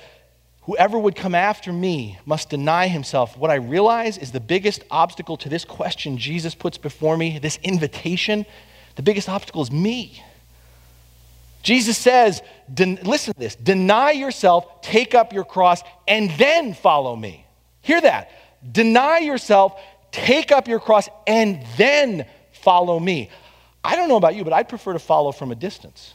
Whoever 0.66 1.00
would 1.00 1.16
come 1.16 1.34
after 1.34 1.74
me 1.74 2.20
must 2.24 2.52
deny 2.52 2.88
himself. 2.88 3.36
What 3.36 3.50
I 3.50 3.56
realize 3.56 4.20
is 4.20 4.32
the 4.32 4.40
biggest 4.40 4.84
obstacle 4.92 5.38
to 5.38 5.50
this 5.50 5.66
question 5.66 6.20
Jesus 6.20 6.54
puts 6.54 6.78
before 6.78 7.18
me, 7.18 7.40
this 7.40 7.58
invitation, 7.64 8.46
the 8.96 9.02
biggest 9.02 9.28
obstacle 9.28 9.64
is 9.64 9.72
me. 9.72 10.24
Jesus 11.64 11.98
says, 11.98 12.44
listen 12.78 13.34
to 13.34 13.40
this 13.40 13.56
deny 13.56 14.12
yourself, 14.12 14.84
take 14.84 15.16
up 15.16 15.34
your 15.34 15.46
cross, 15.46 15.82
and 16.08 16.30
then 16.38 16.76
follow 16.76 17.16
me. 17.16 17.48
Hear 17.82 18.02
that. 18.02 18.30
Deny 18.72 19.18
yourself, 19.18 19.82
take 20.12 20.52
up 20.52 20.68
your 20.68 20.80
cross, 20.80 21.10
and 21.26 21.66
then 21.76 22.28
follow 22.52 23.00
me. 23.00 23.32
I 23.84 23.96
don't 23.96 24.10
know 24.10 24.18
about 24.18 24.36
you, 24.36 24.44
but 24.44 24.54
I'd 24.54 24.70
prefer 24.70 24.94
to 24.94 25.00
follow 25.00 25.32
from 25.32 25.52
a 25.52 25.56
distance. 25.56 26.14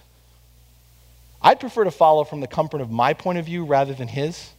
I'd 1.40 1.60
prefer 1.60 1.84
to 1.84 1.90
follow 1.90 2.24
from 2.24 2.40
the 2.40 2.46
comfort 2.46 2.80
of 2.80 2.90
my 2.90 3.14
point 3.14 3.38
of 3.38 3.46
view 3.46 3.64
rather 3.64 3.94
than 3.94 4.08
his. 4.08 4.50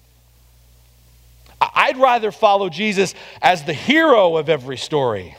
I'd 1.61 1.97
rather 1.97 2.31
follow 2.31 2.69
Jesus 2.69 3.13
as 3.41 3.63
the 3.63 3.73
hero 3.73 4.37
of 4.37 4.47
every 4.47 4.77
story. 4.77 5.35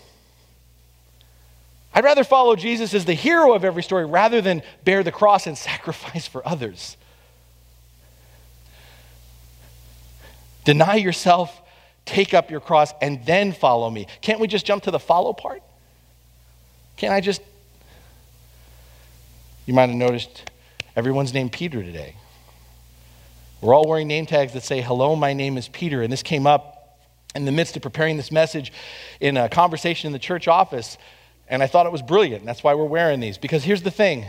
I'd 1.94 2.04
rather 2.04 2.24
follow 2.24 2.56
Jesus 2.56 2.94
as 2.94 3.04
the 3.04 3.14
hero 3.14 3.52
of 3.54 3.64
every 3.64 3.82
story 3.82 4.04
rather 4.04 4.40
than 4.40 4.62
bear 4.84 5.02
the 5.02 5.12
cross 5.12 5.46
and 5.46 5.56
sacrifice 5.58 6.26
for 6.26 6.46
others. 6.46 6.96
Deny 10.64 10.96
yourself, 10.96 11.60
take 12.04 12.34
up 12.34 12.50
your 12.50 12.60
cross, 12.60 12.92
and 13.00 13.24
then 13.24 13.52
follow 13.52 13.88
me. 13.88 14.06
Can't 14.20 14.40
we 14.40 14.46
just 14.46 14.66
jump 14.66 14.82
to 14.84 14.90
the 14.90 14.98
follow 14.98 15.32
part? 15.32 15.62
Can't 16.96 17.14
I 17.14 17.20
just. 17.20 17.40
You 19.64 19.72
might 19.72 19.86
have 19.86 19.96
noticed 19.96 20.49
Everyone's 21.00 21.32
named 21.32 21.50
Peter 21.50 21.82
today. 21.82 22.14
We're 23.62 23.72
all 23.72 23.88
wearing 23.88 24.06
name 24.06 24.26
tags 24.26 24.52
that 24.52 24.64
say, 24.64 24.82
Hello, 24.82 25.16
my 25.16 25.32
name 25.32 25.56
is 25.56 25.66
Peter. 25.66 26.02
And 26.02 26.12
this 26.12 26.22
came 26.22 26.46
up 26.46 27.00
in 27.34 27.46
the 27.46 27.52
midst 27.52 27.74
of 27.74 27.80
preparing 27.80 28.18
this 28.18 28.30
message 28.30 28.70
in 29.18 29.38
a 29.38 29.48
conversation 29.48 30.08
in 30.08 30.12
the 30.12 30.18
church 30.18 30.46
office. 30.46 30.98
And 31.48 31.62
I 31.62 31.68
thought 31.68 31.86
it 31.86 31.92
was 31.92 32.02
brilliant. 32.02 32.44
That's 32.44 32.62
why 32.62 32.74
we're 32.74 32.84
wearing 32.84 33.18
these. 33.18 33.38
Because 33.38 33.64
here's 33.64 33.80
the 33.80 33.90
thing 33.90 34.26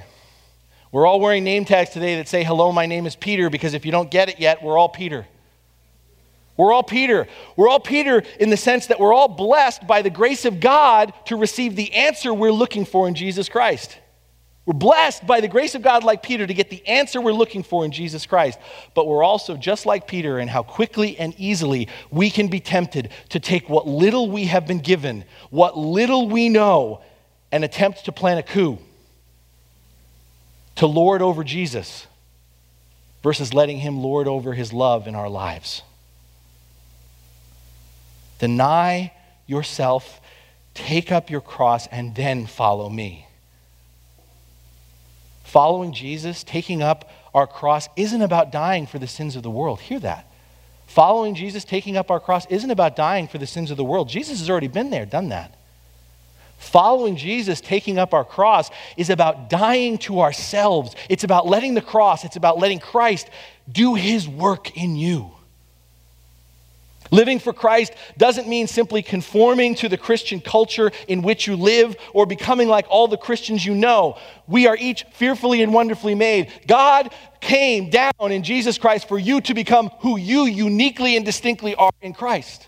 we're 0.93 1.05
all 1.05 1.19
wearing 1.19 1.43
name 1.43 1.65
tags 1.65 1.89
today 1.89 2.15
that 2.15 2.29
say, 2.29 2.41
Hello, 2.41 2.71
my 2.71 2.85
name 2.85 3.05
is 3.05 3.17
Peter. 3.17 3.49
Because 3.49 3.73
if 3.73 3.85
you 3.85 3.91
don't 3.91 4.09
get 4.09 4.29
it 4.29 4.39
yet, 4.39 4.63
we're 4.63 4.77
all 4.77 4.87
Peter. 4.87 5.27
We're 6.55 6.71
all 6.71 6.83
Peter. 6.83 7.27
We're 7.57 7.67
all 7.67 7.81
Peter 7.81 8.23
in 8.39 8.49
the 8.49 8.55
sense 8.55 8.87
that 8.87 8.97
we're 8.97 9.13
all 9.13 9.27
blessed 9.27 9.85
by 9.87 10.03
the 10.03 10.09
grace 10.09 10.45
of 10.45 10.61
God 10.61 11.11
to 11.25 11.35
receive 11.35 11.75
the 11.75 11.93
answer 11.95 12.33
we're 12.33 12.53
looking 12.53 12.85
for 12.85 13.09
in 13.09 13.15
Jesus 13.15 13.49
Christ. 13.49 13.97
We're 14.71 14.77
blessed 14.77 15.27
by 15.27 15.41
the 15.41 15.49
grace 15.49 15.75
of 15.75 15.81
God, 15.81 16.05
like 16.05 16.23
Peter, 16.23 16.47
to 16.47 16.53
get 16.53 16.69
the 16.69 16.87
answer 16.87 17.19
we're 17.19 17.33
looking 17.33 17.61
for 17.61 17.83
in 17.83 17.91
Jesus 17.91 18.25
Christ. 18.25 18.57
But 18.93 19.05
we're 19.05 19.21
also 19.21 19.57
just 19.57 19.85
like 19.85 20.07
Peter 20.07 20.39
in 20.39 20.47
how 20.47 20.63
quickly 20.63 21.17
and 21.17 21.35
easily 21.37 21.89
we 22.09 22.29
can 22.29 22.47
be 22.47 22.61
tempted 22.61 23.09
to 23.29 23.41
take 23.41 23.67
what 23.67 23.85
little 23.85 24.31
we 24.31 24.45
have 24.45 24.65
been 24.65 24.79
given, 24.79 25.25
what 25.49 25.77
little 25.77 26.29
we 26.29 26.47
know, 26.47 27.01
and 27.51 27.65
attempt 27.65 28.05
to 28.05 28.13
plan 28.13 28.37
a 28.37 28.43
coup 28.43 28.77
to 30.77 30.85
lord 30.85 31.21
over 31.21 31.43
Jesus 31.43 32.07
versus 33.23 33.53
letting 33.53 33.79
him 33.79 34.01
lord 34.01 34.25
over 34.25 34.53
his 34.53 34.71
love 34.71 35.05
in 35.05 35.15
our 35.15 35.27
lives. 35.27 35.81
Deny 38.39 39.11
yourself, 39.47 40.21
take 40.73 41.11
up 41.11 41.29
your 41.29 41.41
cross, 41.41 41.87
and 41.87 42.15
then 42.15 42.45
follow 42.45 42.87
me. 42.89 43.27
Following 45.51 45.91
Jesus, 45.91 46.45
taking 46.45 46.81
up 46.81 47.11
our 47.33 47.45
cross, 47.45 47.89
isn't 47.97 48.21
about 48.21 48.53
dying 48.53 48.87
for 48.87 48.99
the 48.99 49.07
sins 49.07 49.35
of 49.35 49.43
the 49.43 49.49
world. 49.49 49.81
Hear 49.81 49.99
that. 49.99 50.25
Following 50.87 51.35
Jesus, 51.35 51.65
taking 51.65 51.97
up 51.97 52.09
our 52.09 52.21
cross, 52.21 52.45
isn't 52.45 52.71
about 52.71 52.95
dying 52.95 53.27
for 53.27 53.37
the 53.37 53.45
sins 53.45 53.69
of 53.69 53.75
the 53.75 53.83
world. 53.83 54.07
Jesus 54.07 54.39
has 54.39 54.49
already 54.49 54.69
been 54.69 54.91
there, 54.91 55.05
done 55.05 55.27
that. 55.27 55.57
Following 56.57 57.17
Jesus, 57.17 57.59
taking 57.59 57.99
up 57.99 58.13
our 58.13 58.23
cross, 58.23 58.69
is 58.95 59.09
about 59.09 59.49
dying 59.49 59.97
to 59.97 60.21
ourselves. 60.21 60.95
It's 61.09 61.25
about 61.25 61.47
letting 61.47 61.73
the 61.73 61.81
cross, 61.81 62.23
it's 62.23 62.37
about 62.37 62.57
letting 62.57 62.79
Christ 62.79 63.29
do 63.69 63.95
his 63.95 64.29
work 64.29 64.77
in 64.77 64.95
you. 64.95 65.31
Living 67.11 67.39
for 67.39 67.51
Christ 67.51 67.93
doesn't 68.17 68.47
mean 68.47 68.67
simply 68.67 69.03
conforming 69.03 69.75
to 69.75 69.89
the 69.89 69.97
Christian 69.97 70.39
culture 70.39 70.91
in 71.09 71.21
which 71.21 71.45
you 71.45 71.57
live 71.57 71.95
or 72.13 72.25
becoming 72.25 72.69
like 72.69 72.85
all 72.89 73.07
the 73.09 73.17
Christians 73.17 73.65
you 73.65 73.75
know. 73.75 74.17
We 74.47 74.65
are 74.67 74.77
each 74.77 75.05
fearfully 75.13 75.61
and 75.61 75.73
wonderfully 75.73 76.15
made. 76.15 76.51
God 76.67 77.13
came 77.41 77.89
down 77.89 78.11
in 78.31 78.43
Jesus 78.43 78.77
Christ 78.77 79.07
for 79.09 79.19
you 79.19 79.41
to 79.41 79.53
become 79.53 79.89
who 79.99 80.17
you 80.17 80.45
uniquely 80.45 81.17
and 81.17 81.25
distinctly 81.25 81.75
are 81.75 81.91
in 82.01 82.13
Christ. 82.13 82.67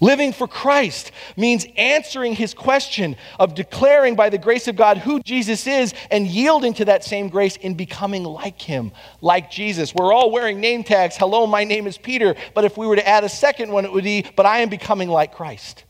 Living 0.00 0.32
for 0.32 0.48
Christ 0.48 1.12
means 1.36 1.66
answering 1.76 2.34
his 2.34 2.54
question 2.54 3.16
of 3.38 3.54
declaring 3.54 4.16
by 4.16 4.30
the 4.30 4.38
grace 4.38 4.66
of 4.66 4.74
God 4.74 4.96
who 4.96 5.20
Jesus 5.20 5.66
is 5.66 5.92
and 6.10 6.26
yielding 6.26 6.72
to 6.74 6.86
that 6.86 7.04
same 7.04 7.28
grace 7.28 7.56
in 7.56 7.74
becoming 7.74 8.24
like 8.24 8.60
him, 8.60 8.92
like 9.20 9.50
Jesus. 9.50 9.94
We're 9.94 10.12
all 10.12 10.30
wearing 10.30 10.58
name 10.58 10.84
tags. 10.84 11.18
Hello, 11.18 11.46
my 11.46 11.64
name 11.64 11.86
is 11.86 11.98
Peter. 11.98 12.34
But 12.54 12.64
if 12.64 12.78
we 12.78 12.86
were 12.86 12.96
to 12.96 13.06
add 13.06 13.24
a 13.24 13.28
second 13.28 13.70
one, 13.70 13.84
it 13.84 13.92
would 13.92 14.04
be, 14.04 14.24
but 14.36 14.46
I 14.46 14.60
am 14.60 14.70
becoming 14.70 15.10
like 15.10 15.34
Christ. 15.34 15.84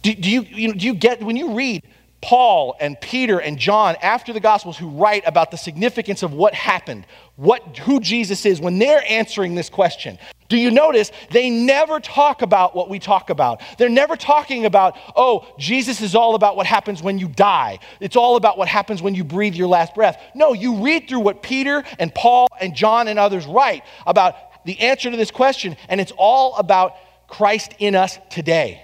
Do, 0.00 0.14
do 0.14 0.30
you, 0.30 0.42
you 0.42 0.68
know, 0.68 0.74
do 0.74 0.86
you 0.86 0.94
get, 0.94 1.20
when 1.20 1.36
you 1.36 1.52
read 1.54 1.82
Paul 2.22 2.74
and 2.80 2.98
Peter 3.00 3.38
and 3.38 3.58
John 3.58 3.96
after 4.00 4.32
the 4.32 4.40
Gospels 4.40 4.78
who 4.78 4.88
write 4.88 5.24
about 5.26 5.50
the 5.50 5.58
significance 5.58 6.22
of 6.22 6.32
what 6.32 6.54
happened, 6.54 7.06
what, 7.36 7.78
who 7.78 8.00
Jesus 8.00 8.46
is, 8.46 8.60
when 8.60 8.78
they're 8.78 9.04
answering 9.06 9.54
this 9.54 9.68
question, 9.68 10.18
do 10.48 10.56
you 10.56 10.70
notice 10.70 11.12
they 11.30 11.50
never 11.50 12.00
talk 12.00 12.40
about 12.40 12.74
what 12.74 12.88
we 12.88 12.98
talk 12.98 13.30
about? 13.30 13.60
They're 13.78 13.88
never 13.88 14.16
talking 14.16 14.64
about, 14.64 14.96
oh, 15.14 15.46
Jesus 15.58 16.00
is 16.00 16.14
all 16.14 16.34
about 16.34 16.56
what 16.56 16.66
happens 16.66 17.02
when 17.02 17.18
you 17.18 17.28
die. 17.28 17.80
It's 18.00 18.16
all 18.16 18.36
about 18.36 18.56
what 18.56 18.68
happens 18.68 19.02
when 19.02 19.14
you 19.14 19.24
breathe 19.24 19.54
your 19.54 19.68
last 19.68 19.94
breath. 19.94 20.20
No, 20.34 20.52
you 20.52 20.84
read 20.84 21.08
through 21.08 21.20
what 21.20 21.42
Peter 21.42 21.84
and 21.98 22.14
Paul 22.14 22.48
and 22.60 22.74
John 22.74 23.08
and 23.08 23.18
others 23.18 23.46
write 23.46 23.82
about 24.06 24.36
the 24.64 24.80
answer 24.80 25.10
to 25.10 25.16
this 25.16 25.30
question, 25.30 25.76
and 25.88 26.00
it's 26.00 26.12
all 26.16 26.56
about 26.56 26.94
Christ 27.28 27.74
in 27.78 27.94
us 27.94 28.18
today. 28.30 28.82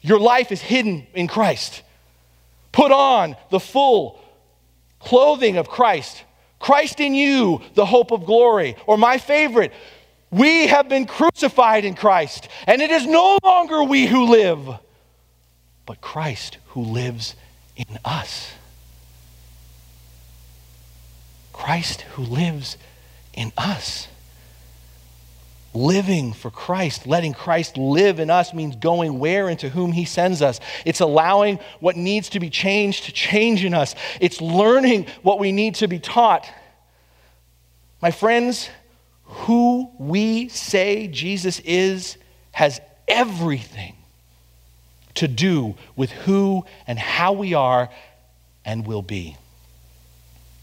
Your 0.00 0.18
life 0.18 0.52
is 0.52 0.60
hidden 0.60 1.06
in 1.14 1.28
Christ. 1.28 1.82
Put 2.72 2.92
on 2.92 3.36
the 3.50 3.60
full 3.60 4.20
clothing 5.00 5.58
of 5.58 5.68
Christ. 5.68 6.24
Christ 6.62 7.00
in 7.00 7.12
you, 7.12 7.60
the 7.74 7.84
hope 7.84 8.12
of 8.12 8.24
glory. 8.24 8.76
Or 8.86 8.96
my 8.96 9.18
favorite, 9.18 9.72
we 10.30 10.68
have 10.68 10.88
been 10.88 11.06
crucified 11.06 11.84
in 11.84 11.94
Christ, 11.94 12.48
and 12.68 12.80
it 12.80 12.92
is 12.92 13.04
no 13.04 13.36
longer 13.42 13.82
we 13.82 14.06
who 14.06 14.30
live, 14.30 14.66
but 15.84 16.00
Christ 16.00 16.58
who 16.68 16.82
lives 16.82 17.34
in 17.76 17.98
us. 18.04 18.52
Christ 21.52 22.02
who 22.12 22.22
lives 22.22 22.78
in 23.34 23.52
us. 23.58 24.06
Living 25.74 26.32
for 26.34 26.50
Christ, 26.50 27.06
letting 27.06 27.32
Christ 27.32 27.78
live 27.78 28.20
in 28.20 28.28
us 28.28 28.52
means 28.52 28.76
going 28.76 29.18
where 29.18 29.48
and 29.48 29.58
to 29.60 29.70
whom 29.70 29.92
He 29.92 30.04
sends 30.04 30.42
us. 30.42 30.60
It's 30.84 31.00
allowing 31.00 31.58
what 31.80 31.96
needs 31.96 32.28
to 32.30 32.40
be 32.40 32.50
changed 32.50 33.04
to 33.04 33.12
change 33.12 33.64
in 33.64 33.72
us. 33.72 33.94
It's 34.20 34.40
learning 34.40 35.06
what 35.22 35.38
we 35.38 35.50
need 35.50 35.76
to 35.76 35.88
be 35.88 35.98
taught. 35.98 36.46
My 38.02 38.10
friends, 38.10 38.68
who 39.24 39.90
we 39.98 40.48
say 40.48 41.08
Jesus 41.08 41.58
is 41.60 42.18
has 42.50 42.80
everything 43.08 43.96
to 45.14 45.28
do 45.28 45.74
with 45.96 46.10
who 46.10 46.64
and 46.86 46.98
how 46.98 47.32
we 47.32 47.54
are 47.54 47.88
and 48.64 48.86
will 48.86 49.02
be. 49.02 49.36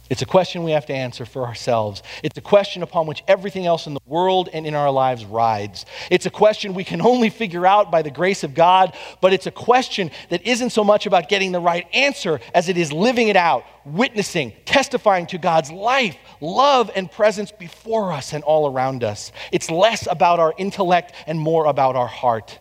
It's 0.10 0.24
a 0.24 0.26
question 0.26 0.64
we 0.64 0.72
have 0.72 0.88
to 0.88 0.93
answer 0.93 1.24
for 1.24 1.45
ourselves. 1.45 2.01
It's 2.24 2.38
a 2.38 2.41
question 2.41 2.82
upon 2.82 3.05
which 3.05 3.24
everything 3.28 3.68
else 3.68 3.86
in 3.86 3.93
the 3.93 4.01
world 4.07 4.49
and 4.51 4.66
in 4.66 4.74
our 4.74 4.89
lives 4.89 5.24
rides. 5.24 5.86
It's 6.10 6.26
a 6.26 6.32
question 6.32 6.74
we 6.74 6.84
can 6.84 6.99
only 6.99 7.30
figure 7.30 7.66
out 7.66 7.91
by 7.91 8.01
the 8.01 8.10
grace 8.10 8.43
of 8.43 8.55
God, 8.55 8.95
but 9.22 9.34
it's 9.34 9.45
a 9.45 9.51
question 9.51 10.10
that 10.30 10.41
isn't 10.47 10.72
so 10.72 10.84
much 10.84 11.05
about 11.05 11.30
getting 11.30 11.51
the 11.51 11.60
right 11.60 11.86
answer 11.93 12.39
as 12.55 12.70
it 12.70 12.78
is 12.78 12.91
living 12.91 13.28
it 13.28 13.36
out, 13.36 13.66
witnessing, 13.86 14.53
testifying 14.66 15.28
to 15.28 15.38
God's 15.38 15.72
life, 15.72 16.18
love, 16.41 16.89
and 16.95 17.12
presence 17.12 17.51
before 17.51 18.12
us 18.12 18.34
and 18.34 18.43
all 18.43 18.72
around 18.72 19.03
us. 19.03 19.32
It's 19.51 19.70
less 19.70 20.07
about 20.10 20.39
our 20.39 20.55
intellect 20.57 21.14
and 21.28 21.39
more 21.39 21.66
about 21.66 21.95
our 21.95 22.07
heart. 22.07 22.57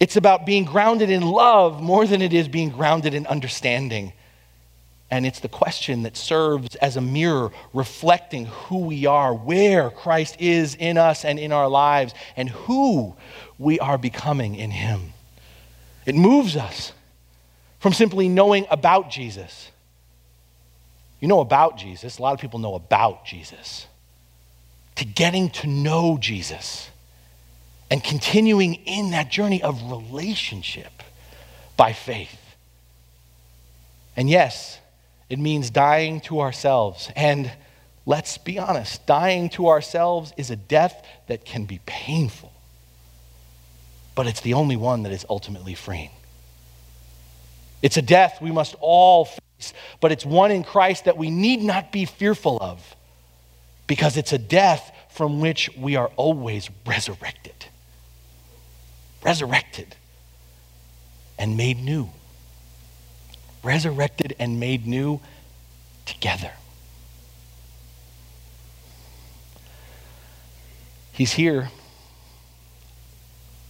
It's 0.00 0.16
about 0.16 0.44
being 0.44 0.64
grounded 0.64 1.08
in 1.08 1.22
love 1.22 1.80
more 1.80 2.06
than 2.06 2.20
it 2.20 2.34
is 2.34 2.46
being 2.46 2.68
grounded 2.68 3.14
in 3.14 3.26
understanding. 3.26 4.12
And 5.10 5.24
it's 5.24 5.40
the 5.40 5.48
question 5.48 6.02
that 6.02 6.16
serves 6.16 6.74
as 6.76 6.96
a 6.96 7.00
mirror 7.00 7.50
reflecting 7.72 8.46
who 8.46 8.78
we 8.80 9.06
are, 9.06 9.32
where 9.32 9.90
Christ 9.90 10.36
is 10.38 10.74
in 10.74 10.98
us 10.98 11.24
and 11.24 11.38
in 11.38 11.50
our 11.50 11.68
lives, 11.68 12.12
and 12.36 12.50
who 12.50 13.16
we 13.58 13.80
are 13.80 13.96
becoming 13.96 14.54
in 14.54 14.70
Him. 14.70 15.14
It 16.04 16.14
moves 16.14 16.56
us 16.56 16.92
from 17.80 17.94
simply 17.94 18.28
knowing 18.28 18.66
about 18.70 19.10
Jesus. 19.10 19.70
You 21.20 21.28
know 21.28 21.40
about 21.40 21.78
Jesus, 21.78 22.18
a 22.18 22.22
lot 22.22 22.34
of 22.34 22.40
people 22.40 22.58
know 22.58 22.74
about 22.74 23.24
Jesus, 23.24 23.86
to 24.96 25.04
getting 25.04 25.48
to 25.50 25.66
know 25.66 26.18
Jesus 26.20 26.90
and 27.90 28.04
continuing 28.04 28.74
in 28.74 29.12
that 29.12 29.30
journey 29.30 29.62
of 29.62 29.90
relationship 29.90 31.02
by 31.76 31.92
faith. 31.92 32.38
And 34.16 34.28
yes, 34.28 34.78
it 35.30 35.38
means 35.38 35.70
dying 35.70 36.20
to 36.22 36.40
ourselves. 36.40 37.10
And 37.14 37.50
let's 38.06 38.38
be 38.38 38.58
honest, 38.58 39.06
dying 39.06 39.50
to 39.50 39.68
ourselves 39.68 40.32
is 40.36 40.50
a 40.50 40.56
death 40.56 41.04
that 41.26 41.44
can 41.44 41.64
be 41.64 41.80
painful, 41.86 42.52
but 44.14 44.26
it's 44.26 44.40
the 44.40 44.54
only 44.54 44.76
one 44.76 45.02
that 45.02 45.12
is 45.12 45.26
ultimately 45.28 45.74
freeing. 45.74 46.10
It's 47.82 47.96
a 47.96 48.02
death 48.02 48.40
we 48.40 48.50
must 48.50 48.74
all 48.80 49.26
face, 49.26 49.72
but 50.00 50.10
it's 50.10 50.24
one 50.26 50.50
in 50.50 50.64
Christ 50.64 51.04
that 51.04 51.16
we 51.16 51.30
need 51.30 51.62
not 51.62 51.92
be 51.92 52.06
fearful 52.06 52.58
of 52.60 52.96
because 53.86 54.16
it's 54.16 54.32
a 54.32 54.38
death 54.38 54.92
from 55.10 55.40
which 55.40 55.70
we 55.76 55.96
are 55.96 56.10
always 56.16 56.70
resurrected. 56.86 57.54
Resurrected 59.22 59.94
and 61.38 61.56
made 61.56 61.78
new 61.78 62.08
resurrected 63.62 64.34
and 64.38 64.60
made 64.60 64.86
new 64.86 65.20
together. 66.06 66.52
He's 71.12 71.32
here. 71.32 71.70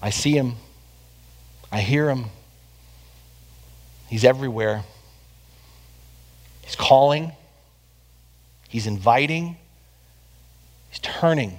I 0.03 0.11
see 0.11 0.33
him. 0.33 0.57
I 1.73 1.81
hear 1.81 2.11
him. 2.11 2.27
He's 4.09 4.25
everywhere. 4.25 4.85
He's 6.63 6.77
calling. 6.77 7.33
He's 8.69 8.87
inviting. 8.87 9.57
He's 10.91 10.99
turning. 11.01 11.59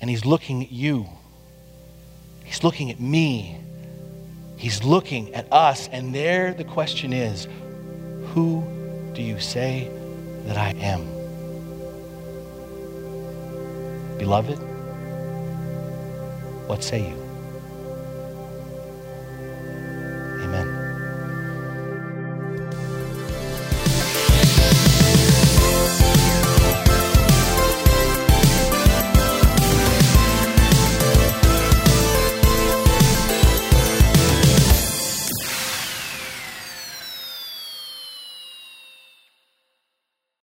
And 0.00 0.08
he's 0.08 0.24
looking 0.24 0.62
at 0.62 0.70
you. 0.70 1.08
He's 2.44 2.62
looking 2.62 2.90
at 2.90 3.00
me. 3.00 3.58
He's 4.56 4.84
looking 4.84 5.34
at 5.34 5.52
us, 5.52 5.88
and 5.88 6.14
there 6.14 6.54
the 6.54 6.64
question 6.64 7.12
is 7.12 7.48
Who 8.32 8.64
do 9.14 9.22
you 9.22 9.40
say 9.40 9.90
that 10.44 10.56
I 10.56 10.70
am? 10.78 11.04
Beloved, 14.18 14.58
what 16.68 16.82
say 16.82 17.08
you? 17.10 17.23